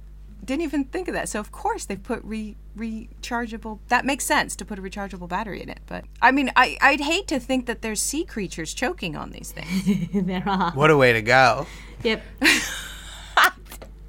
didn't 0.45 0.63
even 0.63 0.85
think 0.85 1.09
of 1.09 1.15
that. 1.15 1.29
So 1.29 1.41
of 1.41 1.53
course 1.53 1.85
they've 1.85 2.03
put 2.03 2.23
re 2.25 2.57
rechargeable. 2.77 3.81
That 3.89 4.05
makes 4.05 4.25
sense 4.25 4.57
to 4.57 4.65
put 4.65 4.79
a 4.79 4.83
rechargeable 4.83 5.29
battery 5.29 5.63
in 5.63 5.69
it. 5.69 5.81
But 5.87 6.05
I 6.23 6.31
mean, 6.33 6.51
I 6.57 6.77
I'd 6.81 7.01
hate 7.01 7.29
to 7.29 7.41
think 7.41 7.67
that 7.67 7.83
there's 7.83 8.01
sea 8.01 8.25
creatures 8.25 8.75
choking 8.75 9.17
on 9.17 9.31
these 9.31 9.53
things. 9.53 10.09
there 10.27 10.43
are. 10.47 10.73
what 10.73 10.91
a 10.91 10.97
way 10.97 11.13
to 11.13 11.23
go. 11.23 11.67
Yep. 12.03 12.23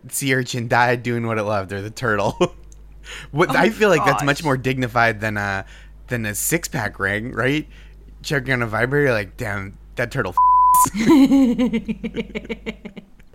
Sea 0.10 0.34
urchin 0.34 0.68
died 0.68 1.04
doing 1.04 1.28
what 1.28 1.38
it 1.38 1.44
loved, 1.44 1.72
or 1.72 1.82
the 1.82 1.92
turtle. 1.92 2.36
what 3.32 3.56
I 3.56 3.70
feel 3.70 3.90
like 3.90 4.04
that's 4.04 4.24
much 4.24 4.44
more 4.44 4.58
dignified 4.58 5.20
than 5.20 5.38
a 5.38 5.66
than 6.08 6.26
a 6.26 6.34
six 6.34 6.68
pack 6.68 7.00
ring, 7.00 7.32
right? 7.34 7.68
Choking 8.24 8.54
on 8.54 8.62
a 8.62 8.68
vibrator, 8.68 9.12
like, 9.12 9.38
damn, 9.38 9.78
that 9.96 10.12
turtle. 10.12 10.36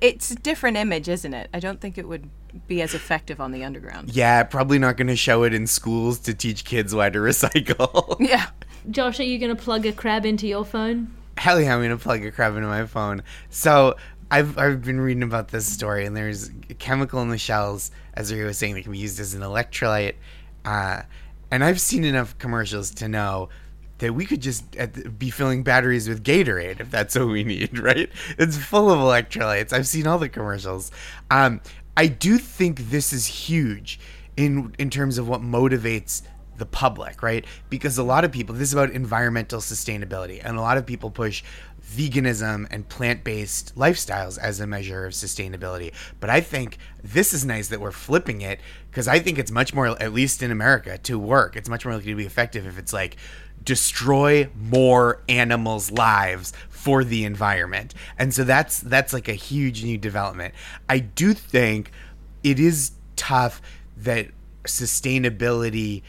it's 0.01 0.31
a 0.31 0.35
different 0.37 0.77
image, 0.77 1.09
isn't 1.09 1.35
it? 1.35 1.49
I 1.53 1.61
don't 1.61 1.81
think 1.81 1.99
it 1.99 2.09
would 2.09 2.29
be 2.67 2.83
as 2.83 2.95
effective 2.95 3.41
on 3.41 3.53
the 3.53 3.65
underground. 3.65 4.11
yeah, 4.15 4.43
probably 4.43 4.79
not 4.79 4.97
going 4.97 5.09
to 5.09 5.17
show 5.17 5.43
it 5.43 5.53
in 5.55 5.67
schools 5.67 6.19
to 6.21 6.35
teach 6.35 6.65
kids 6.65 6.95
why 6.95 7.11
to 7.11 7.19
recycle. 7.21 8.17
Yeah. 8.21 8.47
Josh, 8.91 9.19
are 9.21 9.25
you 9.25 9.39
going 9.39 9.55
to 9.55 9.61
plug 9.63 9.85
a 9.87 9.93
crab 9.93 10.25
into 10.25 10.47
your 10.47 10.65
phone? 10.65 11.13
Hell 11.39 11.61
yeah, 11.61 11.75
I'm 11.75 11.83
gonna 11.83 11.99
plug 11.99 12.25
a 12.25 12.31
crab 12.31 12.57
into 12.57 12.67
my 12.67 12.87
phone. 12.87 13.23
So 13.51 13.97
I've 14.31 14.57
I've 14.57 14.83
been 14.83 14.99
reading 14.99 15.23
about 15.23 15.49
this 15.49 15.67
story, 15.67 16.07
and 16.07 16.17
there's 16.17 16.49
a 16.71 16.75
chemical 16.75 17.21
in 17.21 17.29
the 17.29 17.37
shells, 17.37 17.91
as 18.15 18.33
Ria 18.33 18.47
was 18.47 18.57
saying, 18.57 18.75
that 18.75 18.85
can 18.85 18.93
be 18.93 18.99
used 18.99 19.21
as 19.21 19.35
an 19.35 19.43
electrolyte. 19.43 20.15
Uh, 20.65 21.03
and 21.51 21.63
I've 21.63 21.79
seen 21.79 22.05
enough 22.05 22.39
commercials 22.39 22.91
to 22.93 23.09
know 23.09 23.51
that 23.99 24.15
we 24.15 24.27
could 24.27 24.43
just 24.43 24.73
the- 24.73 25.11
be 25.11 25.31
filling 25.31 25.63
batteries 25.63 26.09
with 26.09 26.23
Gatorade 26.25 26.81
if 26.81 26.91
that's 26.91 27.17
what 27.17 27.29
we 27.29 27.45
need, 27.45 27.79
right? 27.91 28.11
It's 28.39 28.57
full 28.57 28.91
of 28.91 28.99
electrolytes. 28.99 29.73
I've 29.73 29.87
seen 29.87 30.07
all 30.07 30.19
the 30.19 30.29
commercials. 30.29 30.91
Um, 31.31 31.61
I 31.97 32.07
do 32.09 32.39
think 32.39 32.91
this 32.91 33.13
is 33.13 33.27
huge 33.27 33.99
in 34.37 34.75
in 34.79 34.91
terms 34.91 35.19
of 35.19 35.29
what 35.29 35.41
motivates 35.41 36.23
the 36.59 36.67
public, 36.67 37.23
right? 37.23 37.45
Because 37.69 37.99
a 37.99 38.03
lot 38.03 38.25
of 38.25 38.33
people, 38.33 38.55
this 38.55 38.69
is 38.69 38.75
about 38.75 38.91
environmental 38.91 39.61
sustainability, 39.61 40.41
and 40.43 40.57
a 40.57 40.61
lot 40.61 40.79
of 40.79 40.87
people 40.87 41.11
push 41.11 41.43
veganism 41.87 42.67
and 42.71 42.89
plant 42.89 43.23
based 43.23 43.75
lifestyles 43.77 44.39
as 44.39 44.59
a 44.59 44.67
measure 44.67 45.07
of 45.07 45.13
sustainability. 45.13 45.93
But 46.19 46.31
I 46.31 46.41
think 46.41 46.79
this 47.03 47.33
is 47.33 47.45
nice 47.45 47.69
that 47.69 47.81
we're 47.81 47.93
flipping 47.93 48.41
it 48.41 48.61
because 48.91 49.07
I 49.07 49.19
think 49.21 49.39
it's 49.39 49.51
much 49.51 49.73
more, 49.73 49.89
at 50.03 50.13
least 50.13 50.43
in 50.43 50.51
America, 50.51 50.99
to 50.99 51.19
work. 51.19 51.57
It's 51.57 51.69
much 51.69 51.85
more 51.85 51.95
likely 51.95 52.11
to 52.13 52.17
be 52.17 52.27
effective 52.27 52.67
if 52.67 52.79
it's 52.79 52.93
like, 52.93 53.17
destroy 53.63 54.49
more 54.55 55.23
animals' 55.29 55.91
lives 55.91 56.53
for 56.69 57.05
the 57.05 57.25
environment. 57.25 57.95
And 58.19 58.33
so 58.33 58.45
that's 58.45 58.81
that's 58.81 59.13
like 59.13 59.29
a 59.29 59.35
huge 59.35 59.85
new 59.85 59.99
development. 59.99 60.55
I 60.89 61.01
do 61.01 61.35
think 61.35 61.91
it 62.45 62.61
is 62.61 62.93
tough 63.17 63.61
that 63.97 64.29
sustainability 64.65 66.03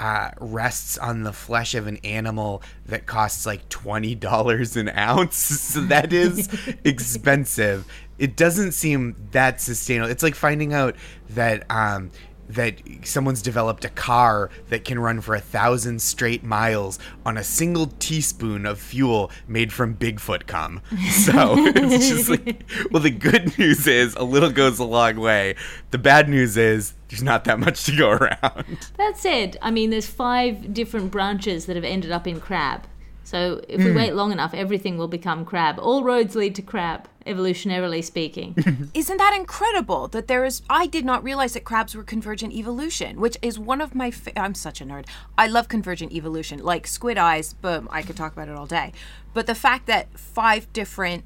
uh, 0.00 0.30
rests 0.40 0.98
on 0.98 1.22
the 1.22 1.32
flesh 1.32 1.74
of 1.74 1.86
an 1.86 1.98
animal 1.98 2.62
that 2.86 3.06
costs 3.06 3.46
like 3.46 3.68
twenty 3.68 4.14
dollars 4.14 4.76
an 4.76 4.88
ounce. 4.88 5.70
So 5.74 5.80
that 5.82 6.12
is 6.12 6.48
expensive. 6.84 7.86
It 8.18 8.36
doesn't 8.36 8.72
seem 8.72 9.16
that 9.32 9.60
sustainable. 9.60 10.10
It's 10.10 10.22
like 10.22 10.34
finding 10.34 10.72
out 10.72 10.96
that 11.30 11.64
um, 11.70 12.10
that 12.48 12.80
someone's 13.02 13.42
developed 13.42 13.84
a 13.84 13.88
car 13.88 14.50
that 14.68 14.84
can 14.84 14.98
run 14.98 15.20
for 15.20 15.34
a 15.34 15.40
thousand 15.40 16.00
straight 16.02 16.44
miles 16.44 16.98
on 17.24 17.36
a 17.36 17.44
single 17.44 17.86
teaspoon 17.98 18.66
of 18.66 18.78
fuel 18.78 19.30
made 19.48 19.72
from 19.72 19.94
Bigfoot 19.96 20.46
cum. 20.46 20.80
So 21.24 21.54
it's 21.56 22.08
just 22.08 22.28
like, 22.28 22.64
well, 22.90 23.02
the 23.02 23.10
good 23.10 23.56
news 23.58 23.86
is 23.86 24.14
a 24.16 24.24
little 24.24 24.50
goes 24.50 24.78
a 24.78 24.84
long 24.84 25.16
way. 25.16 25.54
The 25.90 25.98
bad 25.98 26.28
news 26.28 26.56
is 26.56 26.94
there's 27.08 27.22
not 27.22 27.44
that 27.44 27.58
much 27.58 27.84
to 27.84 27.96
go 27.96 28.10
around. 28.10 28.90
That 28.98 29.16
said, 29.16 29.56
I 29.62 29.70
mean, 29.70 29.90
there's 29.90 30.06
five 30.06 30.74
different 30.74 31.10
branches 31.10 31.66
that 31.66 31.76
have 31.76 31.84
ended 31.84 32.10
up 32.10 32.26
in 32.26 32.40
crab. 32.40 32.86
So 33.24 33.62
if 33.68 33.78
we 33.78 33.90
hmm. 33.90 33.96
wait 33.96 34.14
long 34.14 34.32
enough, 34.32 34.52
everything 34.52 34.98
will 34.98 35.08
become 35.08 35.44
crab. 35.46 35.78
All 35.78 36.04
roads 36.04 36.36
lead 36.36 36.54
to 36.56 36.62
crab, 36.62 37.08
evolutionarily 37.26 38.04
speaking. 38.04 38.54
Isn't 38.94 39.16
that 39.16 39.34
incredible 39.34 40.08
that 40.08 40.28
there 40.28 40.44
is? 40.44 40.60
I 40.68 40.86
did 40.86 41.06
not 41.06 41.24
realize 41.24 41.54
that 41.54 41.64
crabs 41.64 41.94
were 41.94 42.04
convergent 42.04 42.52
evolution, 42.52 43.18
which 43.18 43.38
is 43.40 43.58
one 43.58 43.80
of 43.80 43.94
my. 43.94 44.10
Fa- 44.10 44.38
I'm 44.38 44.54
such 44.54 44.82
a 44.82 44.84
nerd. 44.84 45.06
I 45.38 45.46
love 45.46 45.68
convergent 45.68 46.12
evolution, 46.12 46.62
like 46.62 46.86
squid 46.86 47.16
eyes. 47.16 47.54
Boom, 47.54 47.88
I 47.90 48.02
could 48.02 48.16
talk 48.16 48.34
about 48.34 48.48
it 48.48 48.56
all 48.56 48.66
day. 48.66 48.92
But 49.32 49.46
the 49.46 49.54
fact 49.54 49.86
that 49.86 50.18
five 50.18 50.70
different, 50.74 51.24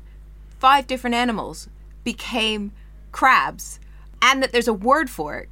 five 0.58 0.87
different 0.87 1.14
animals 1.14 1.68
became 2.04 2.70
crabs, 3.11 3.80
and 4.22 4.40
that 4.42 4.52
there's 4.52 4.68
a 4.68 4.72
word 4.72 5.11
for 5.11 5.37
it, 5.37 5.48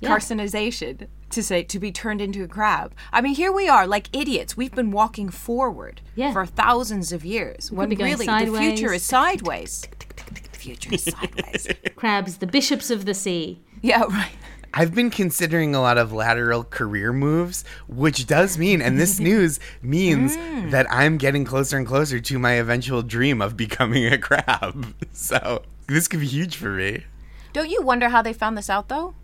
Yeah. 0.00 0.10
carcinization, 0.10 1.06
to 1.36 1.42
say 1.42 1.62
to 1.62 1.78
be 1.78 1.92
turned 1.92 2.20
into 2.20 2.42
a 2.42 2.48
crab. 2.48 2.94
I 3.12 3.20
mean, 3.20 3.34
here 3.34 3.52
we 3.52 3.68
are, 3.68 3.86
like 3.86 4.08
idiots. 4.14 4.56
We've 4.56 4.74
been 4.74 4.90
walking 4.90 5.28
forward 5.28 6.00
Yeah. 6.16 6.32
for 6.32 6.44
thousands 6.44 7.12
of 7.12 7.24
years, 7.24 7.70
when 7.70 7.88
be 7.88 7.94
going 7.94 8.12
really 8.12 8.26
the 8.26 8.58
future 8.58 8.92
is 8.92 9.04
sideways. 9.04 9.86
The 10.16 10.58
future 10.58 10.94
is 10.94 11.04
sideways. 11.04 11.68
Crabs, 11.96 12.38
the 12.38 12.46
bishops 12.46 12.90
of 12.90 13.04
the 13.04 13.14
sea. 13.14 13.60
Yeah, 13.82 14.02
right. 14.02 14.32
I've 14.74 14.94
been 14.94 15.10
considering 15.10 15.74
a 15.74 15.80
lot 15.80 15.96
of 15.96 16.12
lateral 16.12 16.64
career 16.64 17.12
moves, 17.12 17.64
which 17.86 18.26
does 18.26 18.58
mean, 18.58 18.82
and 18.82 18.98
this 18.98 19.20
news 19.30 19.60
means 19.82 20.36
hmm. 20.36 20.70
that 20.70 20.86
I'm 20.90 21.18
getting 21.18 21.44
closer 21.44 21.76
and 21.76 21.86
closer 21.86 22.18
to 22.18 22.38
my 22.38 22.52
eventual 22.52 23.02
dream 23.02 23.40
of 23.40 23.56
becoming 23.56 24.06
a 24.06 24.18
crab. 24.18 24.94
So 25.12 25.62
this 25.88 26.08
could 26.08 26.20
be 26.20 26.26
huge 26.26 26.56
for 26.56 26.68
me. 26.68 27.04
Don't 27.54 27.70
you 27.70 27.80
wonder 27.80 28.10
how 28.10 28.20
they 28.20 28.34
found 28.34 28.58
this 28.58 28.68
out 28.68 28.88
though? 28.88 29.14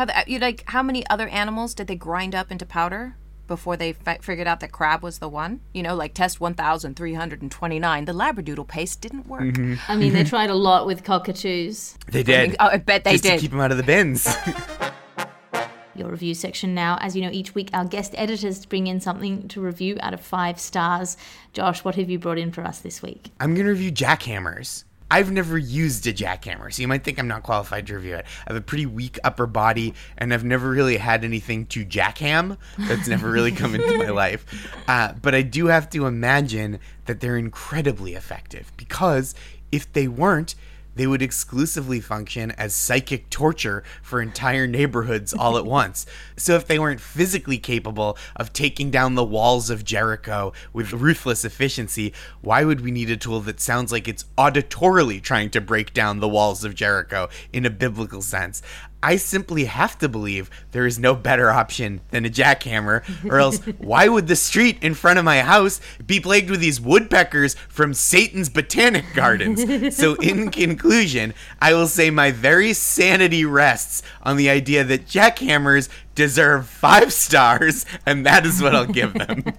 How 0.00 0.06
the, 0.06 0.14
you 0.26 0.38
like 0.38 0.64
how 0.64 0.82
many 0.82 1.06
other 1.10 1.28
animals 1.28 1.74
did 1.74 1.86
they 1.86 1.94
grind 1.94 2.34
up 2.34 2.50
into 2.50 2.64
powder 2.64 3.16
before 3.46 3.76
they 3.76 3.92
fi- 3.92 4.16
figured 4.22 4.46
out 4.46 4.60
that 4.60 4.72
crab 4.72 5.02
was 5.02 5.18
the 5.18 5.28
one? 5.28 5.60
You 5.74 5.82
know, 5.82 5.94
like 5.94 6.14
test 6.14 6.40
1329, 6.40 8.04
the 8.06 8.12
labradoodle 8.14 8.66
paste 8.66 9.02
didn't 9.02 9.26
work. 9.26 9.42
Mm-hmm. 9.42 9.74
I 9.88 9.96
mean, 9.96 10.14
they 10.14 10.20
mm-hmm. 10.20 10.28
tried 10.30 10.48
a 10.48 10.54
lot 10.54 10.86
with 10.86 11.04
cockatoos. 11.04 11.98
They 12.10 12.22
did. 12.22 12.56
Oh, 12.58 12.68
I 12.68 12.78
bet 12.78 13.04
they 13.04 13.12
just 13.12 13.24
did. 13.24 13.34
to 13.34 13.40
keep 13.42 13.50
them 13.50 13.60
out 13.60 13.72
of 13.72 13.76
the 13.76 13.82
bins. 13.82 14.26
Your 15.94 16.08
review 16.08 16.32
section 16.32 16.74
now. 16.74 16.96
As 17.02 17.14
you 17.14 17.20
know, 17.20 17.30
each 17.30 17.54
week 17.54 17.68
our 17.74 17.84
guest 17.84 18.14
editors 18.16 18.64
bring 18.64 18.86
in 18.86 19.02
something 19.02 19.48
to 19.48 19.60
review 19.60 19.98
out 20.00 20.14
of 20.14 20.22
five 20.22 20.58
stars. 20.58 21.18
Josh, 21.52 21.84
what 21.84 21.96
have 21.96 22.08
you 22.08 22.18
brought 22.18 22.38
in 22.38 22.52
for 22.52 22.64
us 22.64 22.78
this 22.78 23.02
week? 23.02 23.32
I'm 23.38 23.52
going 23.52 23.66
to 23.66 23.72
review 23.72 23.92
jackhammers. 23.92 24.84
I've 25.10 25.30
never 25.30 25.58
used 25.58 26.06
a 26.06 26.12
jackhammer, 26.12 26.72
so 26.72 26.82
you 26.82 26.88
might 26.88 27.02
think 27.02 27.18
I'm 27.18 27.28
not 27.28 27.42
qualified 27.42 27.86
to 27.88 27.94
review 27.94 28.14
it. 28.14 28.26
I 28.46 28.52
have 28.52 28.56
a 28.56 28.64
pretty 28.64 28.86
weak 28.86 29.18
upper 29.24 29.46
body, 29.46 29.94
and 30.16 30.32
I've 30.32 30.44
never 30.44 30.70
really 30.70 30.98
had 30.98 31.24
anything 31.24 31.66
to 31.66 31.84
jackham. 31.84 32.56
That's 32.78 33.08
never 33.08 33.30
really 33.30 33.50
come 33.50 33.74
into 33.74 33.98
my 33.98 34.10
life. 34.10 34.46
Uh, 34.86 35.12
but 35.20 35.34
I 35.34 35.42
do 35.42 35.66
have 35.66 35.90
to 35.90 36.06
imagine 36.06 36.78
that 37.06 37.20
they're 37.20 37.36
incredibly 37.36 38.14
effective 38.14 38.72
because 38.76 39.34
if 39.72 39.92
they 39.92 40.06
weren't, 40.06 40.54
they 40.94 41.06
would 41.06 41.22
exclusively 41.22 42.00
function 42.00 42.50
as 42.52 42.74
psychic 42.74 43.30
torture 43.30 43.82
for 44.02 44.20
entire 44.20 44.66
neighborhoods 44.66 45.32
all 45.32 45.56
at 45.56 45.64
once. 45.64 46.06
So, 46.36 46.56
if 46.56 46.66
they 46.66 46.78
weren't 46.78 47.02
physically 47.02 47.58
capable 47.58 48.16
of 48.34 48.54
taking 48.54 48.90
down 48.90 49.14
the 49.14 49.24
walls 49.24 49.68
of 49.68 49.84
Jericho 49.84 50.54
with 50.72 50.94
ruthless 50.94 51.44
efficiency, 51.44 52.14
why 52.40 52.64
would 52.64 52.80
we 52.80 52.90
need 52.90 53.10
a 53.10 53.16
tool 53.18 53.40
that 53.42 53.60
sounds 53.60 53.92
like 53.92 54.08
it's 54.08 54.24
auditorily 54.38 55.22
trying 55.22 55.50
to 55.50 55.60
break 55.60 55.92
down 55.92 56.20
the 56.20 56.28
walls 56.28 56.64
of 56.64 56.74
Jericho 56.74 57.28
in 57.52 57.66
a 57.66 57.70
biblical 57.70 58.22
sense? 58.22 58.62
I 59.02 59.16
simply 59.16 59.64
have 59.64 59.98
to 59.98 60.08
believe 60.08 60.50
there 60.72 60.86
is 60.86 60.98
no 60.98 61.14
better 61.14 61.50
option 61.50 62.00
than 62.10 62.24
a 62.24 62.30
jackhammer, 62.30 63.02
or 63.28 63.38
else 63.38 63.58
why 63.78 64.08
would 64.08 64.26
the 64.26 64.36
street 64.36 64.78
in 64.82 64.94
front 64.94 65.18
of 65.18 65.24
my 65.24 65.40
house 65.40 65.80
be 66.06 66.20
plagued 66.20 66.50
with 66.50 66.60
these 66.60 66.80
woodpeckers 66.80 67.54
from 67.68 67.94
Satan's 67.94 68.48
botanic 68.48 69.04
gardens? 69.14 69.96
so, 69.96 70.14
in 70.16 70.50
conclusion, 70.50 71.34
I 71.60 71.74
will 71.74 71.86
say 71.88 72.10
my 72.10 72.30
very 72.30 72.72
sanity 72.72 73.44
rests 73.44 74.02
on 74.22 74.36
the 74.36 74.50
idea 74.50 74.84
that 74.84 75.06
jackhammers 75.06 75.88
deserve 76.14 76.68
five 76.68 77.12
stars, 77.12 77.86
and 78.04 78.26
that 78.26 78.44
is 78.44 78.62
what 78.62 78.74
I'll 78.74 78.86
give 78.86 79.14
them. 79.14 79.44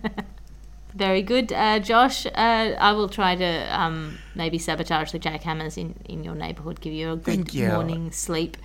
Very 0.94 1.22
good, 1.22 1.54
uh, 1.54 1.80
Josh. 1.80 2.26
Uh, 2.26 2.30
I 2.78 2.92
will 2.92 3.08
try 3.08 3.36
to 3.36 3.80
um, 3.80 4.20
maybe 4.36 4.58
sabotage 4.58 5.12
the 5.12 5.20
jackhammers 5.20 5.78
in, 5.78 5.96
in 6.06 6.24
your 6.24 6.36
neighborhood, 6.36 6.82
give 6.82 6.94
you 6.94 7.14
a 7.14 7.16
good 7.16 7.54
you. 7.54 7.70
morning 7.70 8.12
sleep. 8.12 8.58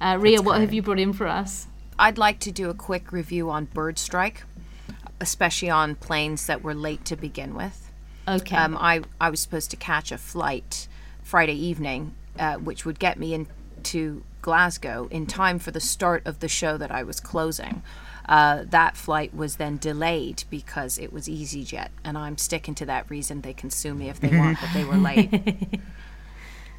Uh, 0.00 0.16
Ria, 0.20 0.42
what 0.42 0.60
have 0.60 0.72
you 0.72 0.82
brought 0.82 0.98
in 0.98 1.12
for 1.12 1.26
us? 1.26 1.66
I'd 1.98 2.18
like 2.18 2.38
to 2.40 2.52
do 2.52 2.70
a 2.70 2.74
quick 2.74 3.10
review 3.10 3.50
on 3.50 3.64
bird 3.66 3.98
strike, 3.98 4.44
especially 5.20 5.70
on 5.70 5.96
planes 5.96 6.46
that 6.46 6.62
were 6.62 6.74
late 6.74 7.04
to 7.06 7.16
begin 7.16 7.54
with. 7.54 7.90
Okay. 8.28 8.56
Um, 8.56 8.76
I, 8.76 9.02
I 9.20 9.30
was 9.30 9.40
supposed 9.40 9.70
to 9.70 9.76
catch 9.76 10.12
a 10.12 10.18
flight 10.18 10.86
Friday 11.22 11.54
evening, 11.54 12.14
uh, 12.38 12.56
which 12.56 12.84
would 12.84 12.98
get 12.98 13.18
me 13.18 13.34
into 13.34 14.22
Glasgow 14.42 15.08
in 15.10 15.26
time 15.26 15.58
for 15.58 15.70
the 15.72 15.80
start 15.80 16.26
of 16.26 16.40
the 16.40 16.48
show 16.48 16.76
that 16.76 16.90
I 16.92 17.02
was 17.02 17.18
closing. 17.18 17.82
Uh, 18.28 18.64
that 18.68 18.96
flight 18.96 19.34
was 19.34 19.56
then 19.56 19.78
delayed 19.78 20.44
because 20.50 20.98
it 20.98 21.12
was 21.12 21.26
EasyJet, 21.26 21.88
and 22.04 22.18
I'm 22.18 22.36
sticking 22.36 22.74
to 22.76 22.86
that 22.86 23.10
reason. 23.10 23.40
They 23.40 23.54
can 23.54 23.70
sue 23.70 23.94
me 23.94 24.10
if 24.10 24.20
they 24.20 24.36
want, 24.36 24.58
but 24.60 24.70
they 24.74 24.84
were 24.84 24.96
late. 24.96 25.80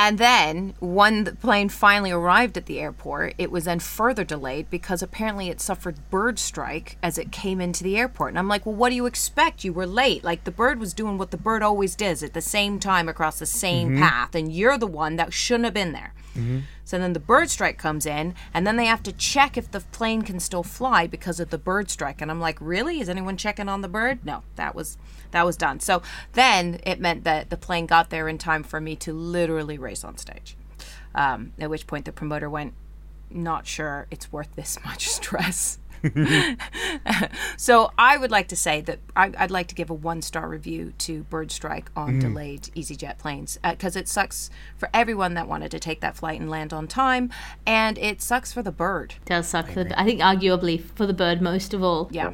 And 0.01 0.17
then, 0.17 0.75
when 0.79 1.25
the 1.25 1.35
plane 1.35 1.67
finally 1.67 2.09
arrived 2.09 2.55
at 2.55 2.67
the 2.67 2.79
airport, 2.79 3.33
it 3.37 3.51
was 3.51 3.65
then 3.65 3.79
further 3.79 4.23
delayed 4.23 4.69
because 4.69 5.01
apparently 5.01 5.49
it 5.49 5.59
suffered 5.59 6.09
bird 6.09 6.39
strike 6.39 6.97
as 7.03 7.17
it 7.17 7.33
came 7.33 7.59
into 7.59 7.83
the 7.83 7.97
airport. 7.97 8.29
And 8.29 8.39
I'm 8.39 8.47
like, 8.47 8.65
well, 8.65 8.75
what 8.75 8.91
do 8.91 8.95
you 8.95 9.05
expect? 9.05 9.65
You 9.65 9.73
were 9.73 9.85
late. 9.85 10.23
Like, 10.23 10.45
the 10.45 10.51
bird 10.51 10.79
was 10.79 10.93
doing 10.93 11.17
what 11.17 11.31
the 11.31 11.37
bird 11.37 11.61
always 11.61 11.97
does 11.97 12.23
at 12.23 12.33
the 12.33 12.39
same 12.39 12.79
time 12.79 13.09
across 13.09 13.39
the 13.39 13.45
same 13.45 13.89
mm-hmm. 13.89 14.01
path, 14.01 14.35
and 14.35 14.53
you're 14.53 14.77
the 14.77 14.87
one 14.87 15.17
that 15.17 15.33
shouldn't 15.33 15.65
have 15.65 15.73
been 15.73 15.91
there. 15.91 16.13
Mm-hmm. 16.33 16.59
So 16.85 16.97
then 16.97 17.11
the 17.11 17.19
bird 17.19 17.49
strike 17.49 17.77
comes 17.77 18.05
in, 18.05 18.35
and 18.53 18.65
then 18.65 18.77
they 18.77 18.85
have 18.85 19.03
to 19.03 19.11
check 19.11 19.57
if 19.57 19.69
the 19.69 19.81
plane 19.81 20.21
can 20.21 20.39
still 20.39 20.63
fly 20.63 21.07
because 21.07 21.41
of 21.41 21.49
the 21.49 21.57
bird 21.57 21.89
strike. 21.89 22.21
And 22.21 22.31
I'm 22.31 22.39
like, 22.39 22.57
really? 22.61 23.01
Is 23.01 23.09
anyone 23.09 23.35
checking 23.35 23.67
on 23.67 23.81
the 23.81 23.89
bird? 23.89 24.25
No, 24.25 24.43
that 24.55 24.75
was 24.75 24.97
that 25.31 25.45
was 25.45 25.57
done. 25.57 25.79
So 25.79 26.01
then 26.33 26.79
it 26.83 26.99
meant 26.99 27.23
that 27.23 27.49
the 27.49 27.57
plane 27.57 27.85
got 27.85 28.09
there 28.09 28.27
in 28.27 28.37
time 28.37 28.63
for 28.63 28.79
me 28.81 28.95
to 28.97 29.13
literally 29.13 29.77
race 29.77 30.03
on 30.03 30.17
stage. 30.17 30.55
Um, 31.15 31.53
at 31.59 31.69
which 31.69 31.87
point 31.87 32.05
the 32.05 32.11
promoter 32.11 32.49
went, 32.49 32.73
not 33.29 33.67
sure 33.67 34.07
it's 34.11 34.31
worth 34.31 34.55
this 34.55 34.77
much 34.85 35.07
stress. 35.09 35.79
so 37.57 37.91
I 37.97 38.17
would 38.17 38.31
like 38.31 38.47
to 38.49 38.55
say 38.55 38.81
that 38.81 38.99
I, 39.15 39.33
I'd 39.37 39.51
like 39.51 39.67
to 39.67 39.75
give 39.75 39.89
a 39.89 39.93
one 39.93 40.21
star 40.21 40.47
review 40.47 40.93
to 40.99 41.23
Bird 41.23 41.51
Strike 41.51 41.91
on 41.95 42.19
delayed 42.19 42.63
EasyJet 42.75 43.17
planes 43.17 43.59
because 43.61 43.97
it 43.97 44.07
sucks 44.07 44.49
for 44.77 44.89
everyone 44.93 45.33
that 45.33 45.47
wanted 45.47 45.71
to 45.71 45.79
take 45.79 45.99
that 46.01 46.15
flight 46.15 46.39
and 46.39 46.49
land 46.49 46.71
on 46.71 46.87
time, 46.87 47.31
and 47.65 47.97
it 47.97 48.21
sucks 48.21 48.53
for 48.53 48.61
the 48.61 48.71
bird. 48.71 49.15
It 49.17 49.25
does 49.25 49.47
suck 49.47 49.69
for 49.69 49.83
the, 49.83 49.99
I 49.99 50.05
think 50.05 50.21
arguably 50.21 50.81
for 50.81 51.05
the 51.05 51.13
bird 51.13 51.41
most 51.41 51.73
of 51.73 51.83
all. 51.83 52.07
Yeah. 52.11 52.31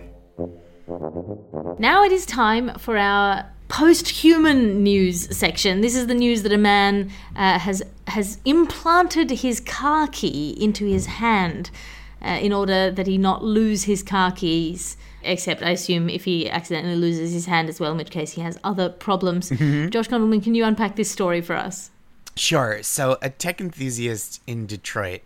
Now 0.88 2.04
it 2.04 2.12
is 2.12 2.26
time 2.26 2.78
for 2.78 2.98
our 2.98 3.46
post-human 3.68 4.84
news 4.84 5.36
section. 5.36 5.82
This 5.82 5.96
is 5.96 6.08
the 6.08 6.14
news 6.14 6.44
that 6.44 6.52
a 6.52 6.58
man 6.58 7.12
uh, 7.36 7.60
has 7.60 7.84
has 8.08 8.40
implanted 8.46 9.32
his 9.32 9.60
car 9.60 10.08
key 10.08 10.56
into 10.62 10.86
his 10.86 11.08
hand 11.08 11.72
uh, 12.22 12.38
in 12.42 12.54
order 12.54 12.92
that 12.92 13.08
he 13.08 13.18
not 13.18 13.44
lose 13.44 13.84
his 13.84 14.04
car 14.04 14.32
keys. 14.32 14.98
Except, 15.24 15.64
I 15.64 15.72
assume, 15.72 16.08
if 16.08 16.26
he 16.26 16.48
accidentally 16.48 16.96
loses 16.96 17.34
his 17.34 17.48
hand 17.48 17.68
as 17.68 17.80
well, 17.80 17.92
in 17.92 17.98
which 17.98 18.12
case 18.12 18.34
he 18.34 18.42
has 18.42 18.60
other 18.64 18.90
problems. 18.90 19.50
Josh 19.50 20.08
Gondelman, 20.08 20.44
can 20.44 20.54
you 20.54 20.64
unpack 20.64 20.98
this 20.98 21.10
story 21.10 21.42
for 21.42 21.56
us? 21.56 21.90
Sure. 22.36 22.84
So, 22.84 23.18
a 23.24 23.32
tech 23.32 23.60
enthusiast 23.60 24.42
in 24.46 24.68
Detroit 24.68 25.22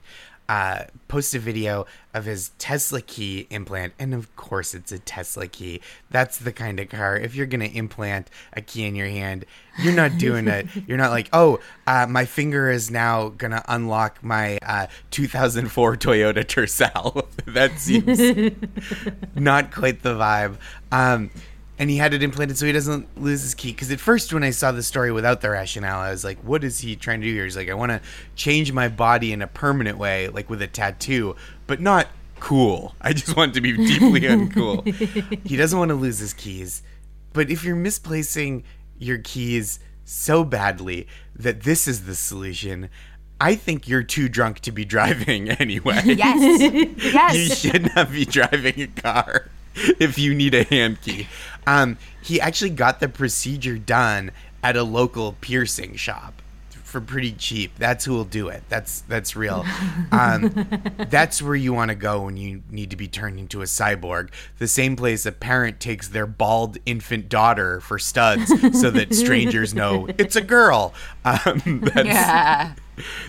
uh, 0.49 0.85
posted 1.07 1.39
a 1.39 1.43
video 1.43 1.85
of 2.11 2.25
his 2.25 2.49
Tesla 2.57 3.01
key 3.01 3.45
implant, 3.51 3.93
and 3.99 4.15
of 4.15 4.35
course, 4.35 4.73
it's 4.73 4.91
a 4.91 4.97
Tesla 4.97 5.45
key. 5.45 5.79
That's 6.09 6.39
the 6.39 6.51
kind 6.51 6.79
of 6.79 6.89
car. 6.89 7.15
If 7.15 7.35
you're 7.35 7.45
gonna 7.45 7.65
implant 7.65 8.31
a 8.53 8.61
key 8.61 8.85
in 8.85 8.95
your 8.95 9.07
hand, 9.07 9.45
you're 9.79 9.93
not 9.93 10.17
doing 10.17 10.47
it. 10.47 10.65
You're 10.87 10.97
not 10.97 11.11
like, 11.11 11.29
oh, 11.31 11.59
uh, 11.87 12.07
my 12.09 12.25
finger 12.25 12.69
is 12.69 12.89
now 12.89 13.29
gonna 13.29 13.63
unlock 13.67 14.23
my 14.23 14.57
uh, 14.57 14.87
2004 15.11 15.95
Toyota 15.95 16.43
Tercel. 16.43 17.27
that 17.45 17.79
seems 17.79 18.19
not 19.35 19.71
quite 19.71 20.01
the 20.01 20.15
vibe. 20.15 20.57
Um, 20.91 21.29
and 21.79 21.89
he 21.89 21.95
had 21.95 22.13
it 22.13 22.21
implanted 22.21 22.57
so 22.57 22.65
he 22.65 22.73
doesn't 22.73 23.19
lose 23.19 23.41
his 23.41 23.55
key. 23.55 23.71
Because 23.71 23.89
at 23.89 24.01
first, 24.01 24.33
when 24.33 24.43
I 24.43 24.49
saw 24.49 24.73
the 24.73 24.83
story 24.83 25.13
without 25.13 25.39
the 25.39 25.49
rationale, 25.49 25.99
I 25.99 26.11
was 26.11 26.25
like, 26.25 26.37
what 26.39 26.63
is 26.65 26.79
he 26.81 26.97
trying 26.97 27.21
to 27.21 27.27
do 27.27 27.33
here? 27.33 27.45
He's 27.45 27.55
like, 27.55 27.69
I 27.69 27.73
want 27.73 27.93
to 27.93 28.01
change 28.35 28.73
my 28.73 28.89
body 28.89 29.31
in 29.31 29.41
a 29.41 29.47
permanent 29.47 29.97
way, 29.97 30.27
like 30.27 30.49
with 30.49 30.61
a 30.61 30.67
tattoo, 30.67 31.37
but 31.67 31.79
not 31.79 32.07
cool. 32.41 32.93
I 33.01 33.13
just 33.13 33.35
want 33.37 33.51
it 33.51 33.55
to 33.55 33.61
be 33.61 33.77
deeply 33.77 34.21
uncool. 34.21 34.85
he 35.47 35.55
doesn't 35.55 35.79
want 35.79 35.89
to 35.89 35.95
lose 35.95 36.19
his 36.19 36.33
keys. 36.33 36.83
But 37.31 37.49
if 37.49 37.63
you're 37.63 37.75
misplacing 37.77 38.63
your 38.97 39.19
keys 39.19 39.79
so 40.03 40.43
badly 40.43 41.07
that 41.35 41.61
this 41.61 41.87
is 41.87 42.05
the 42.05 42.15
solution, 42.15 42.89
I 43.39 43.55
think 43.55 43.87
you're 43.87 44.03
too 44.03 44.27
drunk 44.27 44.59
to 44.61 44.73
be 44.73 44.83
driving 44.95 45.49
anyway. 45.49 46.01
Yes. 46.03 46.93
Yes. 47.13 47.35
You 47.37 47.55
should 47.55 47.95
not 47.95 48.11
be 48.11 48.25
driving 48.25 48.81
a 48.81 48.87
car 48.87 49.49
if 49.75 50.17
you 50.17 50.35
need 50.35 50.53
a 50.53 50.63
hand 50.63 51.01
key. 51.01 51.27
Um, 51.69 51.97
he 52.23 52.41
actually 52.41 52.71
got 52.71 52.99
the 52.99 53.09
procedure 53.09 53.77
done 53.77 54.31
at 54.63 54.75
a 54.75 54.83
local 54.83 55.35
piercing 55.39 55.95
shop 55.95 56.41
for 56.83 56.99
pretty 56.99 57.31
cheap. 57.33 57.71
That's 57.77 58.03
who 58.05 58.13
will 58.13 58.25
do 58.25 58.47
it. 58.47 58.63
That's 58.69 59.01
that's 59.01 59.35
real. 59.35 59.65
Um, 60.11 60.65
that's 61.09 61.39
where 61.39 61.55
you 61.55 61.71
want 61.71 61.89
to 61.89 61.95
go 61.95 62.23
when 62.23 62.35
you 62.35 62.63
need 62.71 62.89
to 62.89 62.95
be 62.95 63.07
turned 63.07 63.37
into 63.39 63.61
a 63.61 63.65
cyborg. 63.65 64.29
The 64.57 64.67
same 64.67 64.95
place 64.95 65.23
a 65.27 65.31
parent 65.31 65.79
takes 65.79 66.07
their 66.07 66.25
bald 66.25 66.79
infant 66.87 67.29
daughter 67.29 67.79
for 67.81 67.99
studs 67.99 68.47
so 68.81 68.89
that 68.89 69.13
strangers 69.23 69.75
know 69.75 70.07
it's 70.17 70.35
a 70.35 70.41
girl. 70.41 70.95
Um, 71.23 71.81
that's, 71.93 72.07
Yeah. 72.07 72.73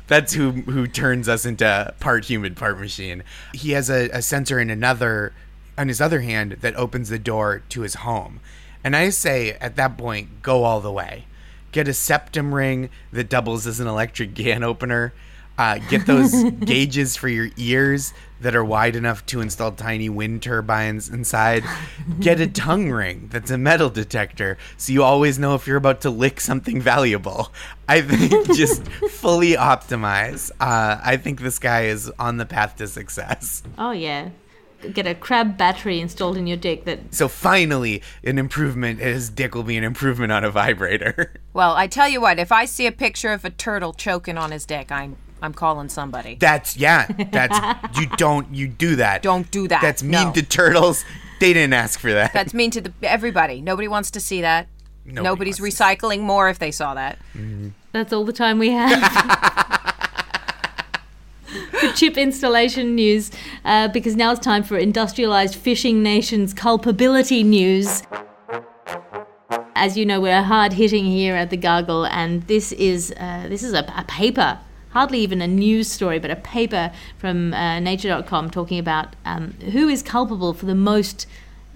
that's 0.07 0.33
who 0.33 0.53
who 0.53 0.87
turns 0.87 1.29
us 1.29 1.45
into 1.45 1.95
part 2.01 2.25
human, 2.25 2.55
part 2.55 2.81
machine. 2.81 3.23
He 3.53 3.73
has 3.73 3.91
a, 3.91 4.09
a 4.09 4.23
sensor 4.23 4.59
in 4.59 4.71
another 4.71 5.35
on 5.77 5.89
his 5.89 6.01
other 6.01 6.21
hand 6.21 6.59
that 6.61 6.77
opens 6.77 7.09
the 7.09 7.19
door 7.19 7.63
to 7.71 7.83
his 7.83 7.95
home. 7.95 8.41
And 8.83 8.97
I 8.97 9.11
say 9.11 9.53
at 9.53 9.77
that 9.77 9.99
point, 9.99 10.43
go 10.43 10.65
all 10.65 10.81
the 10.81 10.93
way. 10.93 11.27
Get 11.73 11.89
a 11.89 11.95
septum 11.95 12.55
ring 12.55 12.91
that 13.13 13.29
doubles 13.29 13.67
as 13.67 13.81
an 13.81 13.87
electric 13.87 14.35
can 14.35 14.63
opener. 14.63 15.13
Uh, 15.59 15.79
get 15.91 16.07
those 16.07 16.33
gauges 16.65 17.17
for 17.17 17.29
your 17.29 17.51
ears 17.59 18.15
that 18.41 18.57
are 18.57 18.65
wide 18.65 18.97
enough 18.97 19.27
to 19.27 19.43
install 19.43 19.71
tiny 19.71 20.09
wind 20.09 20.43
turbines 20.43 21.11
inside. 21.11 21.63
Get 22.19 22.41
a 22.41 22.47
tongue 22.47 22.91
ring 22.91 23.29
that's 23.31 23.51
a 23.51 23.59
metal 23.59 23.91
detector 23.91 24.57
so 24.79 24.93
you 24.95 25.03
always 25.03 25.39
know 25.39 25.55
if 25.55 25.67
you're 25.67 25.77
about 25.77 26.01
to 26.01 26.11
lick 26.11 26.41
something 26.41 26.81
valuable. 26.81 27.53
I 27.87 28.01
think 28.01 28.47
just 28.57 28.89
fully 28.89 29.53
optimize. 29.53 30.51
Uh, 30.59 30.99
I 31.05 31.19
think 31.19 31.43
this 31.43 31.59
guy 31.59 31.83
is 31.83 32.11
on 32.19 32.39
the 32.39 32.47
path 32.47 32.77
to 32.77 32.89
success. 32.89 33.63
Oh, 33.77 33.91
yeah. 33.91 34.31
Get 34.93 35.07
a 35.07 35.15
crab 35.15 35.57
battery 35.59 36.01
installed 36.01 36.37
in 36.37 36.47
your 36.47 36.57
dick 36.57 36.85
that 36.85 37.15
So 37.15 37.29
finally, 37.29 38.03
an 38.25 38.39
improvement. 38.39 39.01
His 39.01 39.29
dick 39.29 39.55
will 39.55 39.63
be 39.63 39.77
an 39.77 39.85
improvement 39.85 40.33
on 40.33 40.45
a 40.45 40.51
vibrator. 40.51 41.33
Well, 41.53 41.75
I 41.75 41.89
tell 41.89 42.09
you 42.09 42.21
what, 42.21 42.39
if 42.39 42.53
I 42.53 42.65
see 42.65 42.87
a 42.87 42.93
picture 42.93 43.33
of 43.33 43.45
a 43.45 43.51
turtle 43.51 43.93
choking 43.93 44.39
on 44.39 44.53
his 44.53 44.65
dick, 44.65 44.93
I'm 44.93 45.17
I'm 45.43 45.53
calling 45.53 45.89
somebody. 45.89 46.37
That's 46.37 46.77
yeah. 46.77 47.07
That's 47.33 47.59
you 47.99 48.07
don't 48.17 48.55
you 48.55 48.69
do 48.69 48.95
that. 48.97 49.23
Don't 49.23 49.51
do 49.51 49.67
that. 49.67 49.83
That's 49.83 50.03
mean 50.03 50.29
No. 50.29 50.33
to 50.33 50.43
turtles. 50.43 51.05
They 51.41 51.53
didn't 51.53 51.73
ask 51.73 51.99
for 51.99 52.13
that. 52.13 52.33
That's 52.33 52.55
mean 52.55 52.71
to 52.71 52.81
the 52.81 52.93
everybody. 53.03 53.61
Nobody 53.61 53.89
wants 53.89 54.13
to 54.13 54.21
see 54.21 54.43
that. 54.43 54.69
Nobody 55.05 55.25
Nobody's 55.25 55.59
recycling 55.59 56.21
more 56.21 56.49
if 56.49 56.59
they 56.61 56.71
saw 56.71 56.95
that. 56.95 57.19
Mm-hmm. 57.35 57.71
That's 57.93 58.13
all 58.13 58.25
the 58.25 58.33
time 58.33 58.59
we 58.61 58.71
have. 58.71 58.93
For 61.81 61.93
chip 61.95 62.19
installation 62.19 62.95
news, 62.95 63.31
uh, 63.65 63.89
because 63.89 64.15
now 64.15 64.33
it's 64.33 64.41
time 64.41 64.63
for 64.63 64.77
industrialized 64.77 65.55
fishing 65.55 66.03
nations 66.03 66.53
culpability 66.53 67.43
news. 67.43 68.03
As 69.75 69.97
you 69.97 70.05
know, 70.05 70.21
we're 70.21 70.43
hard 70.43 70.75
hitting 70.75 71.07
here 71.07 71.35
at 71.35 71.49
the 71.49 71.57
Gargle, 71.57 72.05
and 72.07 72.43
this 72.43 72.73
is 72.73 73.13
uh, 73.19 73.47
this 73.49 73.63
is 73.63 73.73
a, 73.73 73.91
a 73.97 74.05
paper, 74.07 74.59
hardly 74.91 75.21
even 75.21 75.41
a 75.41 75.47
news 75.47 75.89
story, 75.89 76.19
but 76.19 76.31
a 76.31 76.37
paper 76.37 76.93
from 77.17 77.55
uh, 77.55 77.81
Nature.com 77.81 78.51
talking 78.51 78.79
about 78.79 79.17
um, 79.25 79.53
who 79.73 79.89
is 79.89 80.03
culpable 80.03 80.53
for 80.53 80.67
the 80.67 80.75
most 80.75 81.27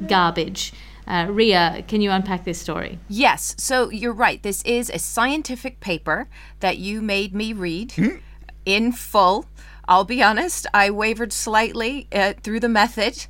garbage. 0.06 0.74
Uh, 1.06 1.28
Ria, 1.30 1.82
can 1.88 2.02
you 2.02 2.10
unpack 2.10 2.44
this 2.44 2.58
story? 2.58 2.98
Yes, 3.08 3.54
so 3.58 3.90
you're 3.90 4.12
right. 4.12 4.42
This 4.42 4.62
is 4.64 4.90
a 4.90 4.98
scientific 4.98 5.80
paper 5.80 6.28
that 6.60 6.76
you 6.76 7.00
made 7.00 7.34
me 7.34 7.54
read 7.54 7.94
in 8.66 8.92
full. 8.92 9.46
I'll 9.88 10.05
be 10.05 10.23
honest, 10.23 10.66
I 10.73 10.90
wavered 10.90 11.33
slightly 11.33 12.09
uh, 12.12 12.35
through 12.42 12.61
the 12.61 12.68
method 12.68 13.27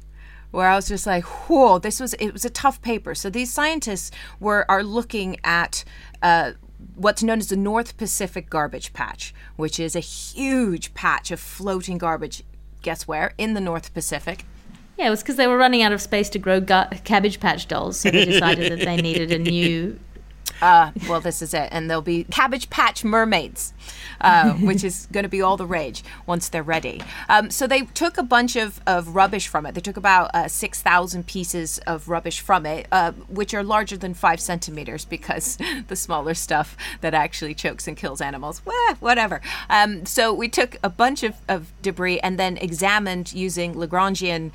where 0.50 0.68
I 0.68 0.76
was 0.76 0.86
just 0.88 1.06
like, 1.06 1.24
whoa, 1.24 1.78
this 1.78 1.98
was 1.98 2.14
it 2.14 2.32
was 2.32 2.44
a 2.44 2.50
tough 2.50 2.80
paper. 2.80 3.14
So 3.14 3.28
these 3.28 3.52
scientists 3.52 4.10
were 4.38 4.64
are 4.68 4.84
looking 4.84 5.36
at 5.42 5.84
uh, 6.22 6.52
what's 6.94 7.22
known 7.22 7.38
as 7.38 7.48
the 7.48 7.56
North 7.56 7.96
Pacific 7.96 8.48
Garbage 8.50 8.92
Patch, 8.92 9.34
which 9.56 9.80
is 9.80 9.96
a 9.96 10.00
huge 10.00 10.94
patch 10.94 11.30
of 11.30 11.40
floating 11.40 11.98
garbage. 11.98 12.44
Guess 12.82 13.08
where? 13.08 13.32
In 13.36 13.54
the 13.54 13.60
North 13.60 13.92
Pacific. 13.94 14.44
Yeah, 14.96 15.08
it 15.08 15.10
was 15.10 15.22
because 15.22 15.36
they 15.36 15.48
were 15.48 15.56
running 15.56 15.82
out 15.82 15.90
of 15.90 16.00
space 16.00 16.28
to 16.30 16.38
grow 16.38 16.60
gu- 16.60 16.84
Cabbage 17.02 17.40
Patch 17.40 17.66
dolls, 17.66 17.98
so 17.98 18.10
they 18.10 18.24
decided 18.24 18.70
that 18.70 18.84
they 18.84 18.96
needed 18.96 19.32
a 19.32 19.38
new. 19.50 19.98
Uh, 20.60 20.92
well, 21.08 21.20
this 21.20 21.42
is 21.42 21.54
it. 21.54 21.68
And 21.70 21.88
there'll 21.88 22.02
be 22.02 22.24
Cabbage 22.24 22.70
Patch 22.70 23.04
mermaids, 23.04 23.72
uh, 24.20 24.52
which 24.54 24.84
is 24.84 25.08
going 25.12 25.24
to 25.24 25.28
be 25.28 25.42
all 25.42 25.56
the 25.56 25.66
rage 25.66 26.02
once 26.26 26.48
they're 26.48 26.62
ready. 26.62 27.02
Um, 27.28 27.50
so 27.50 27.66
they 27.66 27.82
took 27.82 28.18
a 28.18 28.22
bunch 28.22 28.56
of, 28.56 28.80
of 28.86 29.14
rubbish 29.14 29.48
from 29.48 29.66
it. 29.66 29.74
They 29.74 29.80
took 29.80 29.96
about 29.96 30.30
uh, 30.34 30.48
6,000 30.48 31.26
pieces 31.26 31.78
of 31.86 32.08
rubbish 32.08 32.40
from 32.40 32.66
it, 32.66 32.86
uh, 32.92 33.12
which 33.28 33.54
are 33.54 33.62
larger 33.62 33.96
than 33.96 34.14
five 34.14 34.40
centimeters 34.40 35.04
because 35.04 35.58
the 35.88 35.96
smaller 35.96 36.34
stuff 36.34 36.76
that 37.00 37.14
actually 37.14 37.54
chokes 37.54 37.86
and 37.86 37.96
kills 37.96 38.20
animals, 38.20 38.62
well, 38.64 38.94
whatever. 39.00 39.40
Um, 39.68 40.06
so 40.06 40.32
we 40.32 40.48
took 40.48 40.76
a 40.82 40.90
bunch 40.90 41.22
of, 41.22 41.34
of 41.48 41.72
debris 41.82 42.20
and 42.20 42.38
then 42.38 42.56
examined 42.58 43.32
using 43.32 43.74
Lagrangian 43.74 44.50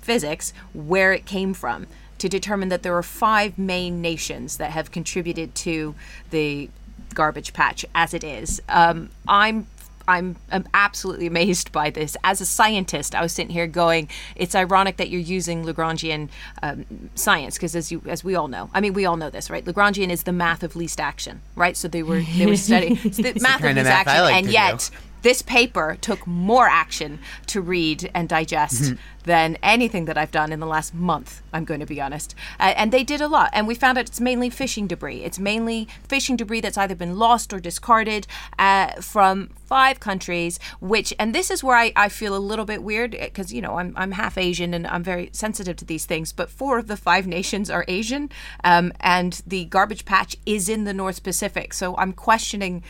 physics 0.00 0.52
where 0.74 1.12
it 1.12 1.24
came 1.24 1.54
from 1.54 1.86
to 2.18 2.28
determine 2.28 2.68
that 2.68 2.82
there 2.82 2.96
are 2.96 3.02
five 3.02 3.58
main 3.58 4.00
nations 4.00 4.56
that 4.58 4.70
have 4.70 4.90
contributed 4.90 5.54
to 5.56 5.94
the 6.30 6.70
garbage 7.14 7.52
patch 7.52 7.84
as 7.94 8.14
it 8.14 8.24
is. 8.24 8.60
Um, 8.68 9.10
I'm 9.26 9.66
I'm, 10.06 10.36
I'm 10.50 10.66
absolutely 10.74 11.26
amazed 11.26 11.72
by 11.72 11.90
this. 11.90 12.16
As 12.22 12.40
a 12.40 12.46
scientist, 12.46 13.14
I 13.14 13.22
was 13.22 13.32
sitting 13.32 13.52
here 13.52 13.66
going, 13.66 14.08
"It's 14.36 14.54
ironic 14.54 14.98
that 14.98 15.08
you're 15.08 15.20
using 15.20 15.64
Lagrangian 15.64 16.28
um, 16.62 16.84
science 17.14 17.56
because, 17.56 17.74
as 17.74 17.90
you 17.90 18.02
as 18.06 18.22
we 18.22 18.34
all 18.34 18.48
know, 18.48 18.70
I 18.74 18.80
mean, 18.80 18.92
we 18.92 19.06
all 19.06 19.16
know 19.16 19.30
this, 19.30 19.48
right? 19.48 19.64
Lagrangian 19.64 20.10
is 20.10 20.24
the 20.24 20.32
math 20.32 20.62
of 20.62 20.76
least 20.76 21.00
action, 21.00 21.40
right? 21.56 21.76
So 21.76 21.88
they 21.88 22.02
were 22.02 22.20
they 22.36 22.46
were 22.46 22.56
studying 22.58 22.96
the 22.96 23.38
math 23.40 23.56
of 23.56 23.62
kind 23.62 23.78
of 23.78 23.84
least 23.84 23.88
math 23.88 24.06
action, 24.06 24.24
like 24.24 24.34
and 24.34 24.46
yet 24.46 24.90
do. 24.92 24.98
This 25.24 25.42
paper 25.42 25.96
took 26.00 26.24
more 26.26 26.68
action 26.68 27.18
to 27.48 27.60
read 27.60 28.10
and 28.14 28.28
digest 28.28 28.74
Mm-hmm. 28.74 28.94
than 29.24 29.56
anything 29.62 30.04
that 30.04 30.18
I've 30.18 30.30
done 30.30 30.52
in 30.52 30.60
the 30.60 30.66
last 30.66 30.92
month, 30.92 31.42
I'm 31.52 31.64
going 31.64 31.80
to 31.80 31.86
be 31.86 32.00
honest. 32.00 32.34
Uh, 32.60 32.74
and 32.76 32.92
they 32.92 33.04
did 33.04 33.20
a 33.20 33.28
lot. 33.28 33.50
And 33.52 33.66
we 33.66 33.74
found 33.74 33.96
out 33.96 34.06
it's 34.06 34.20
mainly 34.20 34.50
fishing 34.50 34.86
debris. 34.86 35.22
It's 35.22 35.38
mainly 35.38 35.88
fishing 36.08 36.36
debris 36.36 36.60
that's 36.60 36.76
either 36.76 36.94
been 36.94 37.18
lost 37.18 37.52
or 37.52 37.60
discarded 37.60 38.26
uh, 38.58 39.00
from 39.00 39.48
five 39.64 39.98
countries, 40.00 40.58
which, 40.80 41.14
and 41.18 41.34
this 41.34 41.50
is 41.50 41.64
where 41.64 41.76
I, 41.76 41.92
I 41.96 42.08
feel 42.10 42.36
a 42.36 42.38
little 42.50 42.66
bit 42.66 42.82
weird 42.82 43.12
because, 43.12 43.52
you 43.52 43.62
know, 43.62 43.78
I'm, 43.78 43.94
I'm 43.96 44.12
half 44.12 44.36
Asian 44.36 44.74
and 44.74 44.86
I'm 44.86 45.02
very 45.02 45.30
sensitive 45.32 45.76
to 45.76 45.84
these 45.86 46.04
things, 46.04 46.32
but 46.32 46.50
four 46.50 46.78
of 46.78 46.86
the 46.86 46.96
five 46.96 47.26
nations 47.26 47.70
are 47.70 47.84
Asian. 47.88 48.30
Um, 48.62 48.92
and 49.00 49.40
the 49.46 49.64
garbage 49.66 50.04
patch 50.04 50.36
is 50.44 50.68
in 50.68 50.84
the 50.84 50.92
North 50.92 51.22
Pacific. 51.22 51.72
So 51.72 51.96
I'm 51.96 52.12
questioning 52.12 52.82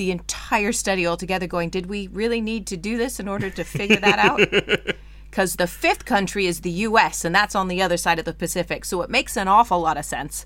the 0.00 0.10
entire 0.10 0.72
study 0.72 1.06
altogether 1.06 1.46
going 1.46 1.68
did 1.68 1.84
we 1.84 2.06
really 2.06 2.40
need 2.40 2.66
to 2.66 2.74
do 2.74 2.96
this 2.96 3.20
in 3.20 3.28
order 3.28 3.50
to 3.50 3.62
figure 3.62 4.00
that 4.00 4.18
out? 4.18 4.40
Because 5.30 5.54
the 5.54 5.68
fifth 5.68 6.06
country 6.06 6.46
is 6.46 6.62
the 6.62 6.72
us 6.72 7.24
and 7.24 7.32
that's 7.32 7.54
on 7.54 7.68
the 7.68 7.80
other 7.80 7.96
side 7.96 8.18
of 8.18 8.24
the 8.24 8.32
pacific. 8.32 8.84
So 8.84 9.00
it 9.02 9.08
makes 9.08 9.36
an 9.36 9.46
awful 9.46 9.78
lot 9.78 9.96
of 9.96 10.04
sense 10.04 10.44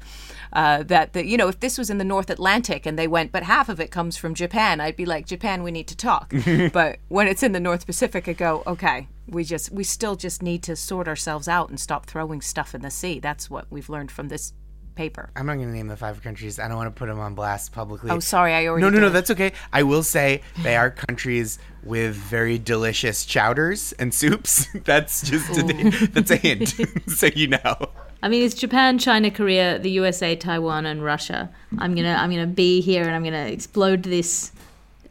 uh, 0.52 0.82
that 0.82 1.14
the, 1.14 1.24
you 1.24 1.38
know 1.38 1.48
if 1.48 1.60
this 1.60 1.78
was 1.78 1.88
in 1.88 1.96
the 1.96 2.04
north 2.04 2.28
atlantic 2.28 2.84
and 2.84 2.98
they 2.98 3.08
went 3.08 3.32
but 3.32 3.44
half 3.44 3.70
of 3.70 3.80
it 3.80 3.90
comes 3.90 4.16
from 4.16 4.34
japan 4.34 4.80
i'd 4.80 4.94
be 4.94 5.06
like 5.06 5.26
japan 5.26 5.62
we 5.62 5.70
need 5.70 5.88
to 5.88 5.96
talk. 5.96 6.34
But 6.72 6.98
when 7.08 7.26
it's 7.28 7.42
in 7.42 7.52
the 7.52 7.60
north 7.60 7.86
pacific 7.86 8.28
i 8.28 8.34
go 8.34 8.62
okay 8.66 9.08
we 9.26 9.42
just 9.42 9.72
we 9.72 9.84
still 9.84 10.16
just 10.16 10.42
need 10.42 10.62
to 10.64 10.76
sort 10.76 11.08
ourselves 11.08 11.48
out 11.48 11.70
and 11.70 11.80
stop 11.80 12.04
throwing 12.06 12.40
stuff 12.42 12.74
in 12.74 12.82
the 12.82 12.90
sea. 12.90 13.20
That's 13.20 13.48
what 13.48 13.66
we've 13.70 13.88
learned 13.88 14.10
from 14.10 14.28
this 14.28 14.52
paper 14.94 15.30
I'm 15.36 15.46
not 15.46 15.54
going 15.54 15.68
to 15.68 15.74
name 15.74 15.88
the 15.88 15.96
five 15.96 16.22
countries. 16.22 16.58
I 16.58 16.68
don't 16.68 16.76
want 16.76 16.94
to 16.94 16.98
put 16.98 17.06
them 17.06 17.18
on 17.18 17.34
blast 17.34 17.72
publicly. 17.72 18.10
oh 18.10 18.20
sorry 18.20 18.52
i 18.52 18.66
already 18.66 18.82
No, 18.82 18.90
no, 18.90 19.00
no, 19.00 19.08
that's 19.10 19.30
okay. 19.30 19.52
I 19.72 19.82
will 19.82 20.02
say 20.02 20.42
they 20.62 20.76
are 20.76 20.90
countries 20.90 21.58
with 21.82 22.14
very 22.14 22.58
delicious 22.58 23.24
chowders 23.24 23.92
and 23.92 24.12
soups. 24.14 24.68
That's 24.84 25.28
just 25.28 25.58
a, 25.58 26.08
that's 26.12 26.30
a 26.30 26.36
hint, 26.36 26.74
so 27.08 27.26
you 27.26 27.48
know. 27.48 27.90
I 28.22 28.28
mean, 28.28 28.42
it's 28.42 28.54
Japan, 28.54 28.98
China, 28.98 29.30
Korea, 29.30 29.78
the 29.78 29.90
USA, 29.90 30.34
Taiwan, 30.34 30.86
and 30.86 31.04
Russia. 31.04 31.50
I'm 31.78 31.94
gonna 31.94 32.16
I'm 32.18 32.30
gonna 32.30 32.46
be 32.46 32.80
here 32.80 33.02
and 33.02 33.14
I'm 33.14 33.22
gonna 33.22 33.46
explode 33.46 34.02
this. 34.04 34.52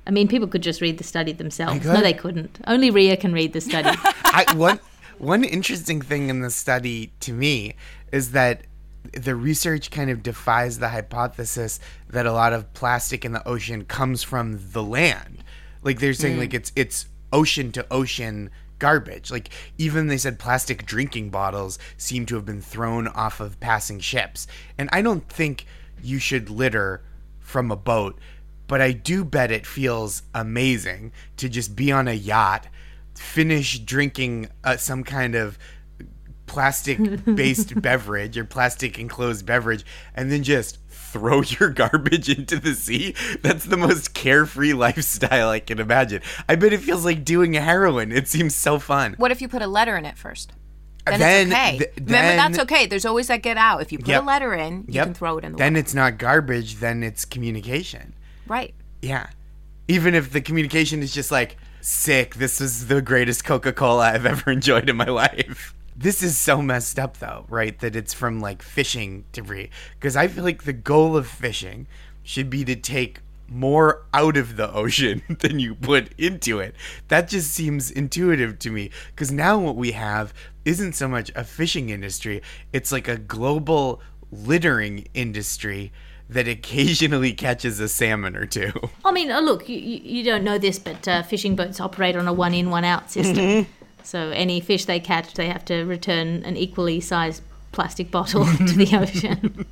I 0.07 0.11
mean, 0.11 0.27
people 0.27 0.47
could 0.47 0.63
just 0.63 0.81
read 0.81 0.97
the 0.97 1.03
study 1.03 1.31
themselves. 1.31 1.85
No, 1.85 1.95
could. 1.95 2.03
they 2.03 2.13
couldn't. 2.13 2.59
Only 2.65 2.89
Ria 2.89 3.15
can 3.15 3.33
read 3.33 3.53
the 3.53 3.61
study. 3.61 3.91
I, 4.25 4.45
one 4.55 4.79
one 5.19 5.43
interesting 5.43 6.01
thing 6.01 6.29
in 6.29 6.41
the 6.41 6.49
study 6.49 7.11
to 7.21 7.33
me 7.33 7.75
is 8.11 8.31
that 8.31 8.61
the 9.13 9.35
research 9.35 9.91
kind 9.91 10.09
of 10.09 10.23
defies 10.23 10.79
the 10.79 10.89
hypothesis 10.89 11.79
that 12.09 12.25
a 12.25 12.33
lot 12.33 12.53
of 12.53 12.73
plastic 12.73 13.23
in 13.23 13.31
the 13.31 13.47
ocean 13.47 13.85
comes 13.85 14.23
from 14.23 14.59
the 14.71 14.83
land. 14.83 15.43
Like 15.83 15.99
they're 15.99 16.13
saying, 16.13 16.37
like 16.37 16.53
it's 16.53 16.71
it's 16.75 17.07
ocean 17.31 17.71
to 17.73 17.85
ocean 17.91 18.49
garbage. 18.79 19.31
Like 19.31 19.49
even 19.77 20.07
they 20.07 20.17
said 20.17 20.39
plastic 20.39 20.85
drinking 20.85 21.29
bottles 21.29 21.79
seem 21.97 22.25
to 22.27 22.35
have 22.35 22.45
been 22.45 22.61
thrown 22.61 23.07
off 23.07 23.39
of 23.39 23.59
passing 23.59 23.99
ships. 23.99 24.47
And 24.77 24.89
I 24.91 25.01
don't 25.01 25.27
think 25.29 25.65
you 26.01 26.19
should 26.19 26.49
litter 26.49 27.01
from 27.39 27.71
a 27.71 27.75
boat, 27.75 28.17
but 28.67 28.81
I 28.81 28.91
do 28.91 29.23
bet 29.23 29.51
it 29.51 29.65
feels 29.65 30.23
amazing 30.33 31.11
to 31.37 31.49
just 31.49 31.75
be 31.75 31.91
on 31.91 32.07
a 32.07 32.13
yacht, 32.13 32.67
finish 33.15 33.79
drinking 33.79 34.49
uh, 34.63 34.77
some 34.77 35.03
kind 35.03 35.35
of 35.35 35.57
plastic 36.53 36.99
based 37.35 37.79
beverage 37.81 38.37
or 38.37 38.45
plastic 38.45 38.99
enclosed 38.99 39.45
beverage 39.45 39.83
and 40.15 40.31
then 40.31 40.43
just 40.43 40.77
throw 40.89 41.41
your 41.59 41.69
garbage 41.69 42.29
into 42.29 42.57
the 42.59 42.73
sea 42.73 43.13
that's 43.41 43.65
the 43.65 43.77
most 43.77 44.13
carefree 44.13 44.73
lifestyle 44.73 45.49
i 45.49 45.59
can 45.59 45.79
imagine 45.79 46.21
i 46.47 46.55
bet 46.55 46.71
it 46.73 46.79
feels 46.79 47.03
like 47.05 47.23
doing 47.25 47.55
a 47.57 47.61
heroin 47.61 48.11
it 48.11 48.27
seems 48.27 48.53
so 48.55 48.79
fun 48.79 49.13
What 49.17 49.31
if 49.31 49.41
you 49.41 49.47
put 49.47 49.61
a 49.61 49.67
letter 49.67 49.97
in 49.97 50.05
it 50.05 50.17
first? 50.17 50.53
Then, 51.05 51.19
Then- 51.19 51.47
it's 51.47 51.53
okay. 51.53 51.77
th- 51.79 51.91
Remember, 52.07 52.35
that's 52.37 52.59
okay. 52.59 52.85
There's 52.85 53.03
always 53.05 53.27
that 53.27 53.41
get 53.41 53.57
out. 53.57 53.81
If 53.81 53.91
you 53.91 53.97
put 53.99 54.07
Yep. 54.07 54.23
a 54.23 54.25
letter 54.25 54.53
in, 54.53 54.85
you 54.87 54.93
Yep. 54.93 55.05
can 55.07 55.13
throw 55.13 55.37
it 55.37 55.43
in 55.43 55.51
the 55.51 55.57
then 55.57 55.73
water. 55.73 55.79
it's 55.81 55.93
not 55.93 56.17
garbage 56.17 56.75
then 56.77 57.03
it's 57.03 57.25
communication 57.25 58.13
right. 58.47 58.73
yeah 59.01 59.27
even 59.89 60.15
if 60.15 60.31
the 60.31 60.39
communication 60.39 61.03
is 61.03 61.13
just 61.13 61.29
like 61.29 61.57
sick 61.81 62.35
this 62.35 62.61
is 62.61 62.87
the 62.87 63.01
greatest 63.01 63.43
coca-cola 63.43 64.11
i've 64.13 64.25
ever 64.25 64.49
enjoyed 64.51 64.89
in 64.89 64.95
my 64.95 65.05
life 65.23 65.73
this 66.03 66.21
is 66.21 66.37
so 66.37 66.61
messed 66.61 66.99
up 66.99 67.17
though 67.17 67.45
right 67.49 67.79
that 67.79 67.95
it's 67.95 68.13
from 68.13 68.39
like 68.41 68.61
fishing 68.61 69.23
debris. 69.31 69.69
Because 69.95 70.15
i 70.15 70.27
feel 70.27 70.43
like 70.43 70.63
the 70.63 70.73
goal 70.73 71.15
of 71.15 71.27
fishing 71.27 71.87
should 72.21 72.49
be 72.49 72.63
to 72.65 72.75
take 72.75 73.19
more 73.47 74.03
out 74.13 74.35
of 74.35 74.55
the 74.55 74.71
ocean 74.73 75.21
than 75.39 75.59
you 75.59 75.75
put 75.75 76.13
into 76.17 76.59
it. 76.59 76.75
That 77.07 77.27
just 77.27 77.51
seems 77.51 77.91
intuitive 77.91 78.57
to 78.59 78.71
me. 78.71 78.89
Because 79.11 79.31
now 79.31 79.59
what 79.59 79.75
we 79.75 79.91
have 79.91 80.33
isn't 80.65 80.93
so 80.93 81.07
much 81.07 81.31
a 81.35 81.43
fishing 81.43 81.89
industry 81.89 82.41
it's 82.71 82.91
like 82.91 83.07
a 83.07 83.17
global 83.17 84.01
littering 84.31 85.07
industry 85.13 85.91
that 86.29 86.47
occasionally 86.47 87.33
catches 87.45 87.79
a 87.79 87.87
salmon 87.87 88.35
or 88.35 88.45
two. 88.45 88.71
I 89.05 89.11
mean, 89.11 89.31
uh, 89.31 89.39
look, 89.39 89.69
you, 89.69 89.77
you 89.77 90.01
you 90.03 90.23
don't 90.23 90.43
know 90.43 90.57
this, 90.57 90.79
but 90.79 91.07
uh, 91.07 91.23
fishing 91.23 91.55
boats 91.55 91.79
operate 91.79 92.15
on 92.15 92.27
a 92.27 92.33
one 92.33 92.53
in, 92.53 92.69
one 92.69 92.83
out 92.83 93.11
system. 93.11 93.67
So 94.03 94.29
any 94.29 94.59
fish 94.59 94.85
they 94.85 94.99
catch, 94.99 95.33
they 95.33 95.47
have 95.47 95.65
to 95.65 95.83
return 95.83 96.43
an 96.43 96.57
equally 96.57 96.99
sized 96.99 97.41
plastic 97.71 98.11
bottle 98.11 98.45
to 98.57 98.73
the 98.73 98.97
ocean. 98.97 99.65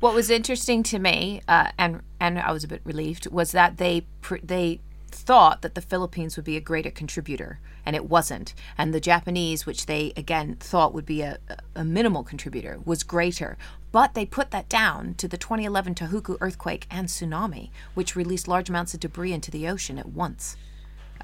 What 0.00 0.14
was 0.14 0.28
interesting 0.28 0.82
to 0.84 0.98
me, 0.98 1.40
uh, 1.48 1.70
and 1.78 2.02
and 2.20 2.38
I 2.38 2.52
was 2.52 2.64
a 2.64 2.68
bit 2.68 2.82
relieved, 2.84 3.30
was 3.30 3.52
that 3.52 3.78
they 3.78 4.02
pr- 4.20 4.36
they 4.42 4.80
thought 5.10 5.62
that 5.62 5.74
the 5.74 5.80
Philippines 5.80 6.36
would 6.36 6.44
be 6.44 6.56
a 6.56 6.60
greater 6.60 6.90
contributor, 6.90 7.58
and 7.86 7.96
it 7.96 8.04
wasn't. 8.04 8.52
And 8.76 8.92
the 8.92 9.00
Japanese, 9.00 9.64
which 9.64 9.86
they 9.86 10.12
again 10.16 10.56
thought 10.60 10.92
would 10.92 11.06
be 11.06 11.22
a, 11.22 11.38
a 11.74 11.84
minimal 11.84 12.22
contributor, 12.22 12.78
was 12.84 13.02
greater. 13.02 13.56
But 13.92 14.14
they 14.14 14.26
put 14.26 14.50
that 14.50 14.68
down 14.68 15.14
to 15.14 15.28
the 15.28 15.38
2011 15.38 15.94
Tohoku 15.94 16.36
earthquake 16.40 16.86
and 16.90 17.08
tsunami, 17.08 17.70
which 17.94 18.16
released 18.16 18.48
large 18.48 18.68
amounts 18.68 18.92
of 18.92 19.00
debris 19.00 19.32
into 19.32 19.50
the 19.50 19.68
ocean 19.68 19.98
at 19.98 20.08
once. 20.08 20.56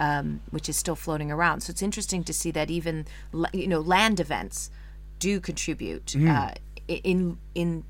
Um, 0.02 0.40
which 0.48 0.70
is 0.70 0.78
still 0.78 0.96
floating 0.96 1.30
around. 1.30 1.60
So 1.60 1.72
it's 1.72 1.82
interesting 1.82 2.24
to 2.24 2.32
see 2.32 2.50
that 2.52 2.70
even 2.70 3.04
you 3.52 3.66
know 3.66 3.80
land 3.80 4.18
events 4.18 4.70
do 5.18 5.40
contribute 5.40 6.16
uh, 6.16 6.52
in 6.88 7.36
in 7.54 7.84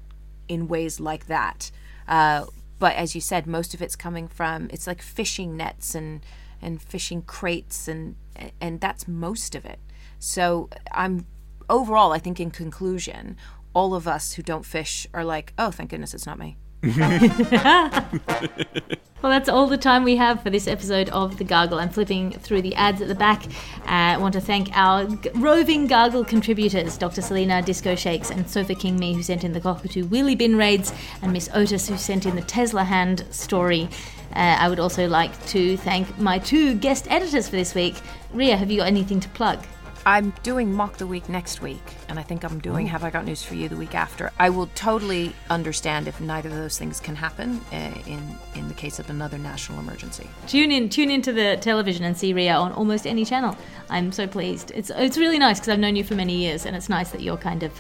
in 0.49 0.67
ways 0.67 0.99
like 0.99 1.29
that. 1.29 1.71
Uh, 2.09 2.47
but 2.81 2.97
as 2.97 3.15
you 3.15 3.21
said, 3.21 3.47
most 3.47 3.75
of 3.75 3.81
it's 3.81 3.95
coming 3.95 4.27
from 4.27 4.69
it's 4.73 4.87
like 4.87 5.01
fishing 5.01 5.57
nets 5.57 5.95
and 5.95 6.21
and 6.61 6.83
fishing 6.83 7.23
crates 7.23 7.87
and 7.87 8.17
and 8.61 8.81
that's 8.81 9.07
most 9.07 9.55
of 9.55 9.65
it. 9.65 9.79
So 10.19 10.69
I'm 10.93 11.27
overall, 11.69 12.13
I 12.13 12.19
think 12.19 12.41
in 12.41 12.51
conclusion, 12.51 13.37
all 13.73 13.95
of 13.95 14.09
us 14.09 14.33
who 14.33 14.43
don't 14.43 14.67
fish 14.67 15.07
are 15.15 15.25
like, 15.25 15.53
oh, 15.59 15.71
thank 15.71 15.91
goodness 15.91 16.13
it's 16.13 16.27
not 16.27 16.39
me. 16.39 16.57
Well, 19.23 19.31
that's 19.31 19.51
all 19.51 19.67
the 19.67 19.77
time 19.77 20.05
we 20.05 20.17
have 20.17 20.43
for 20.43 20.49
this 20.49 20.67
episode 20.67 21.11
of 21.11 21.37
The 21.37 21.45
Gargle. 21.45 21.79
I'm 21.79 21.91
flipping 21.91 22.33
through 22.33 22.63
the 22.63 22.75
ads 22.75 23.03
at 23.03 23.09
the 23.09 23.15
back. 23.15 23.45
Uh, 23.85 24.15
I 24.15 24.17
want 24.17 24.33
to 24.33 24.41
thank 24.41 24.71
our 24.73 25.05
roving 25.35 25.87
Gargle 25.87 26.25
contributors, 26.25 26.97
Dr. 26.97 27.21
Selena 27.21 27.61
Disco 27.61 27.95
Shakes 27.95 28.31
and 28.31 28.49
Sofa 28.49 28.75
King 28.75 28.99
Me, 28.99 29.13
who 29.13 29.23
sent 29.23 29.45
in 29.45 29.53
the 29.53 29.61
Cockatoo 29.61 30.07
Wheelie 30.07 30.39
Bin 30.39 30.57
raids, 30.57 30.95
and 31.21 31.35
Miss 31.35 31.51
Otis, 31.53 31.87
who 31.87 31.99
sent 31.99 32.25
in 32.25 32.35
the 32.35 32.41
Tesla 32.41 32.83
hand 32.83 33.27
story. 33.31 33.91
Uh, 34.35 34.57
I 34.59 34.71
would 34.71 34.81
also 34.81 35.07
like 35.07 35.47
to 35.49 35.77
thank 35.77 36.19
my 36.19 36.39
two 36.39 36.75
guest 36.75 37.07
editors 37.11 37.47
for 37.47 37.57
this 37.57 37.75
week. 37.75 37.97
Ria, 38.33 38.57
have 38.57 38.71
you 38.71 38.79
got 38.79 38.87
anything 38.87 39.21
to 39.21 39.29
plug? 39.31 39.63
I'm 40.07 40.33
doing 40.43 40.73
Mock 40.73 40.97
the 40.97 41.07
Week 41.07 41.29
next 41.29 41.61
week, 41.61 41.83
and 42.09 42.19
I 42.19 42.23
think 42.23 42.43
I'm 42.43 42.59
doing 42.59 42.87
Have 42.87 43.05
I 43.05 43.11
Got 43.11 43.27
News 43.27 43.43
for 43.43 43.55
You 43.55 43.69
the 43.69 43.77
week 43.77 43.95
after. 43.95 44.33
I 44.39 44.49
will 44.49 44.69
totally 44.75 45.35
understand 45.51 46.09
if 46.09 46.21
neither 46.21 46.49
of 46.49 46.55
those 46.55 46.79
things 46.79 47.01
can 47.01 47.15
happen 47.15 47.61
uh, 47.71 47.93
in 48.07 48.35
in 48.55 48.69
the 48.69 48.75
case 48.75 48.99
of 48.99 49.11
another 49.11 49.37
national 49.37 49.79
emergency. 49.79 50.29
Tune 50.47 50.71
in, 50.73 50.89
tune 50.89 51.11
into 51.11 51.33
the 51.33 51.59
television 51.61 52.05
and 52.05 52.17
see 52.17 52.33
Ria 52.33 52.55
on 52.55 52.73
almost 52.73 53.07
any 53.07 53.27
channel. 53.27 53.57
I'm 53.91 54.11
so 54.11 54.27
pleased. 54.27 54.73
It's 54.75 54.91
it's 54.91 55.19
really 55.19 55.39
nice 55.39 55.59
because 55.59 55.69
I've 55.69 55.79
known 55.79 55.97
you 55.97 56.05
for 56.05 56.15
many 56.15 56.37
years, 56.37 56.65
and 56.65 56.75
it's 56.75 56.89
nice 56.89 57.11
that 57.11 57.21
you're 57.21 57.37
kind 57.37 57.63
of 57.63 57.73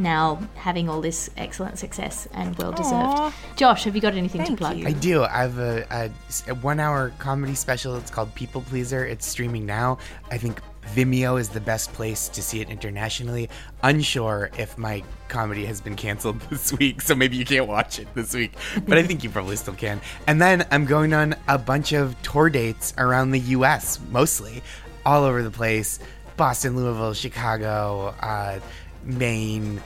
now 0.00 0.40
having 0.54 0.88
all 0.88 1.00
this 1.00 1.30
excellent 1.36 1.78
success 1.78 2.26
and 2.32 2.56
well 2.58 2.72
deserved. 2.72 3.34
Josh, 3.56 3.84
have 3.84 3.94
you 3.94 4.00
got 4.00 4.14
anything 4.14 4.44
to 4.44 4.56
plug? 4.56 4.76
you. 4.76 4.86
I 4.86 4.92
do. 4.92 5.22
I 5.22 5.42
have 5.42 5.58
a, 5.58 5.86
a, 5.90 6.50
a 6.50 6.54
one 6.56 6.80
hour 6.80 7.12
comedy 7.18 7.54
special. 7.54 7.96
It's 7.96 8.10
called 8.10 8.34
People 8.34 8.62
Pleaser. 8.62 9.04
It's 9.04 9.26
streaming 9.26 9.66
now. 9.66 9.98
I 10.30 10.38
think 10.38 10.60
Vimeo 10.94 11.38
is 11.38 11.48
the 11.50 11.60
best 11.60 11.92
place 11.92 12.28
to 12.30 12.42
see 12.42 12.60
it 12.60 12.70
internationally. 12.70 13.48
Unsure 13.82 14.50
if 14.58 14.76
my 14.78 15.02
comedy 15.28 15.64
has 15.66 15.80
been 15.80 15.96
canceled 15.96 16.40
this 16.50 16.72
week, 16.72 17.02
so 17.02 17.14
maybe 17.14 17.36
you 17.36 17.44
can't 17.44 17.66
watch 17.66 17.98
it 17.98 18.08
this 18.14 18.34
week. 18.34 18.52
But 18.86 18.98
I 18.98 19.02
think 19.02 19.24
you 19.24 19.30
probably 19.30 19.56
still 19.56 19.74
can. 19.74 20.00
And 20.26 20.40
then 20.40 20.66
I'm 20.70 20.84
going 20.84 21.12
on 21.12 21.34
a 21.46 21.58
bunch 21.58 21.92
of 21.92 22.20
tour 22.22 22.50
dates 22.50 22.94
around 22.98 23.30
the 23.30 23.40
US, 23.40 24.00
mostly, 24.10 24.62
all 25.04 25.24
over 25.24 25.42
the 25.42 25.50
place 25.50 25.98
Boston, 26.36 26.76
Louisville, 26.76 27.14
Chicago, 27.14 28.14
uh, 28.20 28.60
Maine, 29.04 29.80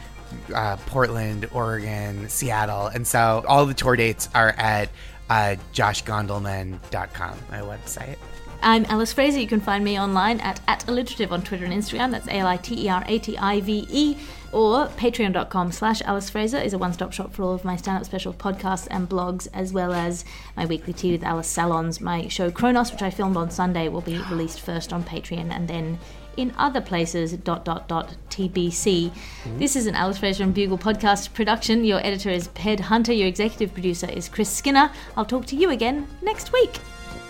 uh, 0.55 0.77
Portland, 0.87 1.49
Oregon, 1.53 2.29
Seattle. 2.29 2.87
And 2.87 3.07
so 3.07 3.45
all 3.49 3.67
the 3.67 3.75
tour 3.75 3.97
dates 3.97 4.29
are 4.35 4.51
at 4.51 4.89
uh, 5.31 5.57
joshgondelman.com, 5.73 7.39
my 7.51 7.61
website. 7.61 8.19
I'm 8.65 8.85
Alice 8.85 9.13
Fraser. 9.13 9.41
You 9.41 9.49
can 9.49 9.61
find 9.61 9.83
me 9.83 9.99
online 9.99 10.39
at, 10.39 10.61
at 10.69 10.87
alliterative 10.89 11.33
on 11.33 11.43
Twitter 11.43 11.65
and 11.65 11.75
Instagram. 11.75 12.13
That's 12.13 12.29
A-L-I-T-E-R-A-T-I-V-E. 12.29 14.17
Or 14.53 14.87
patreon.com 14.87 15.73
slash 15.73 16.01
Alice 16.03 16.31
Fraser 16.31 16.59
is 16.59 16.73
a 16.73 16.79
one-stop 16.79 17.13
shop 17.13 17.33
for 17.33 17.43
all 17.43 17.55
of 17.55 17.65
my 17.65 17.75
stand-up 17.75 18.05
special 18.05 18.33
podcasts 18.33 18.87
and 18.91 19.09
blogs, 19.09 19.49
as 19.53 19.73
well 19.73 19.93
as 19.93 20.25
my 20.57 20.65
weekly 20.67 20.93
tea 20.93 21.11
with 21.11 21.25
Alice 21.25 21.49
Salons. 21.49 22.01
My 22.01 22.29
show 22.29 22.53
Kronos, 22.53 22.93
which 22.93 23.03
I 23.03 23.11
filmed 23.11 23.37
on 23.37 23.51
Sunday, 23.51 23.89
will 23.89 24.01
be 24.01 24.19
released 24.31 24.61
first 24.61 24.93
on 24.93 25.03
Patreon 25.03 25.51
and 25.51 25.67
then 25.67 25.99
in 26.37 26.53
other 26.57 26.81
places, 26.81 27.33
dot, 27.33 27.65
dot, 27.65 27.89
dot, 27.89 28.15
TBC. 28.31 29.11
Mm-hmm. 29.11 29.59
This 29.59 29.75
is 29.75 29.87
an 29.87 29.97
Alice 29.97 30.19
Fraser 30.19 30.45
and 30.45 30.55
Bugle 30.55 30.79
podcast 30.79 31.35
production. 31.35 31.85
Your 31.85 31.99
editor 32.07 32.31
is 32.31 32.47
Ped 32.49 32.79
Hunter. 32.81 33.13
Your 33.13 33.27
executive 33.27 33.75
producer 33.75 34.09
is 34.09 34.29
Chris 34.29 34.51
Skinner. 34.51 34.93
I'll 35.17 35.25
talk 35.25 35.47
to 35.47 35.57
you 35.57 35.71
again 35.71 36.07
next 36.23 36.53
week. 36.53 36.79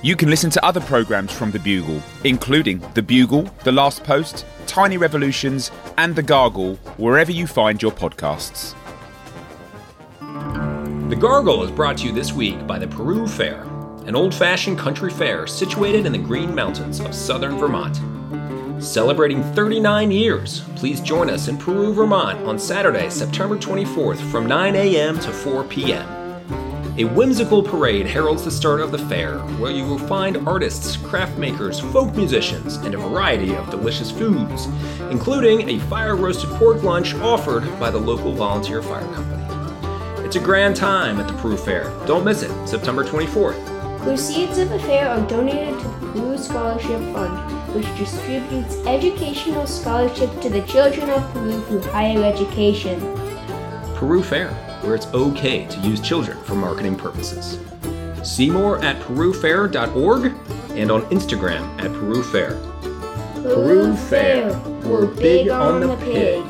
You 0.04 0.16
can 0.16 0.28
listen 0.28 0.50
to 0.50 0.64
other 0.64 0.80
programmes 0.80 1.30
from 1.30 1.52
The 1.52 1.60
Bugle, 1.60 2.02
including 2.24 2.82
The 2.94 3.02
Bugle, 3.02 3.48
The 3.62 3.70
Last 3.70 4.02
Post, 4.02 4.44
Tiny 4.66 4.96
Revolutions, 4.96 5.70
and 5.96 6.16
The 6.16 6.24
Gargle, 6.24 6.74
wherever 6.96 7.30
you 7.30 7.46
find 7.46 7.80
your 7.80 7.92
podcasts. 7.92 8.74
The 11.08 11.14
Gargle 11.14 11.62
is 11.62 11.70
brought 11.70 11.98
to 11.98 12.06
you 12.06 12.12
this 12.12 12.32
week 12.32 12.66
by 12.66 12.80
the 12.80 12.88
Peru 12.88 13.28
Fair, 13.28 13.62
an 14.04 14.16
old 14.16 14.34
fashioned 14.34 14.76
country 14.76 15.12
fair 15.12 15.46
situated 15.46 16.04
in 16.04 16.10
the 16.10 16.18
Green 16.18 16.52
Mountains 16.52 16.98
of 16.98 17.14
southern 17.14 17.56
Vermont. 17.56 18.00
Celebrating 18.82 19.44
39 19.54 20.10
years, 20.10 20.62
please 20.74 21.00
join 21.00 21.30
us 21.30 21.46
in 21.46 21.56
Peru, 21.56 21.94
Vermont 21.94 22.40
on 22.40 22.58
Saturday, 22.58 23.08
September 23.08 23.56
24th 23.56 24.18
from 24.32 24.46
9 24.46 24.74
a.m. 24.74 25.20
to 25.20 25.30
4 25.30 25.62
p.m. 25.62 26.21
A 26.98 27.04
whimsical 27.04 27.62
parade 27.62 28.06
heralds 28.06 28.44
the 28.44 28.50
start 28.50 28.82
of 28.82 28.92
the 28.92 28.98
fair, 28.98 29.38
where 29.56 29.72
you 29.72 29.82
will 29.86 29.98
find 29.98 30.36
artists, 30.46 30.98
craft 30.98 31.38
makers, 31.38 31.80
folk 31.80 32.14
musicians, 32.14 32.76
and 32.76 32.94
a 32.94 32.98
variety 32.98 33.56
of 33.56 33.70
delicious 33.70 34.10
foods, 34.10 34.66
including 35.10 35.70
a 35.70 35.78
fire 35.88 36.16
roasted 36.16 36.50
pork 36.50 36.82
lunch 36.82 37.14
offered 37.14 37.64
by 37.80 37.90
the 37.90 37.98
local 37.98 38.34
volunteer 38.34 38.82
fire 38.82 39.10
company. 39.14 39.42
It's 40.22 40.36
a 40.36 40.40
grand 40.40 40.76
time 40.76 41.18
at 41.18 41.28
the 41.28 41.32
Peru 41.38 41.56
Fair. 41.56 41.84
Don't 42.06 42.26
miss 42.26 42.42
it, 42.42 42.68
September 42.68 43.04
24th. 43.04 44.00
Proceeds 44.00 44.58
of 44.58 44.68
the 44.68 44.78
fair 44.80 45.08
are 45.08 45.26
donated 45.26 45.78
to 45.80 45.88
the 45.88 46.12
Peru 46.12 46.36
Scholarship 46.36 47.00
Fund, 47.14 47.74
which 47.74 47.86
distributes 47.96 48.76
educational 48.86 49.66
scholarships 49.66 50.38
to 50.42 50.50
the 50.50 50.60
children 50.66 51.08
of 51.08 51.32
Peru 51.32 51.58
through 51.62 51.80
higher 51.90 52.22
education. 52.22 53.00
Peru 53.94 54.22
Fair, 54.22 54.50
where 54.82 54.94
it's 54.94 55.06
okay 55.08 55.66
to 55.66 55.80
use 55.80 56.00
children 56.00 56.36
for 56.44 56.54
marketing 56.54 56.96
purposes. 56.96 57.58
See 58.22 58.50
more 58.50 58.82
at 58.84 59.00
perufair.org 59.02 60.24
and 60.76 60.90
on 60.90 61.02
Instagram 61.02 61.62
at 61.80 61.92
Peru 61.92 62.22
Fair. 62.22 62.58
Peru 63.42 63.96
Fair, 63.96 64.56
we're 64.84 65.06
big 65.06 65.48
on 65.48 65.80
the 65.80 65.96
pig. 65.96 66.44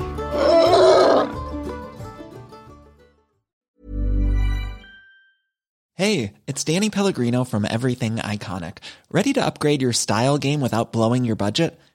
Hey, 5.95 6.33
it's 6.47 6.65
Danny 6.65 6.91
Pellegrino 6.91 7.45
from 7.45 7.65
Everything 7.65 8.17
Iconic. 8.17 8.79
Ready 9.11 9.33
to 9.35 9.45
upgrade 9.45 9.81
your 9.81 9.93
style 9.93 10.37
game 10.37 10.61
without 10.61 10.93
blowing 10.93 11.25
your 11.25 11.37
budget? 11.37 11.79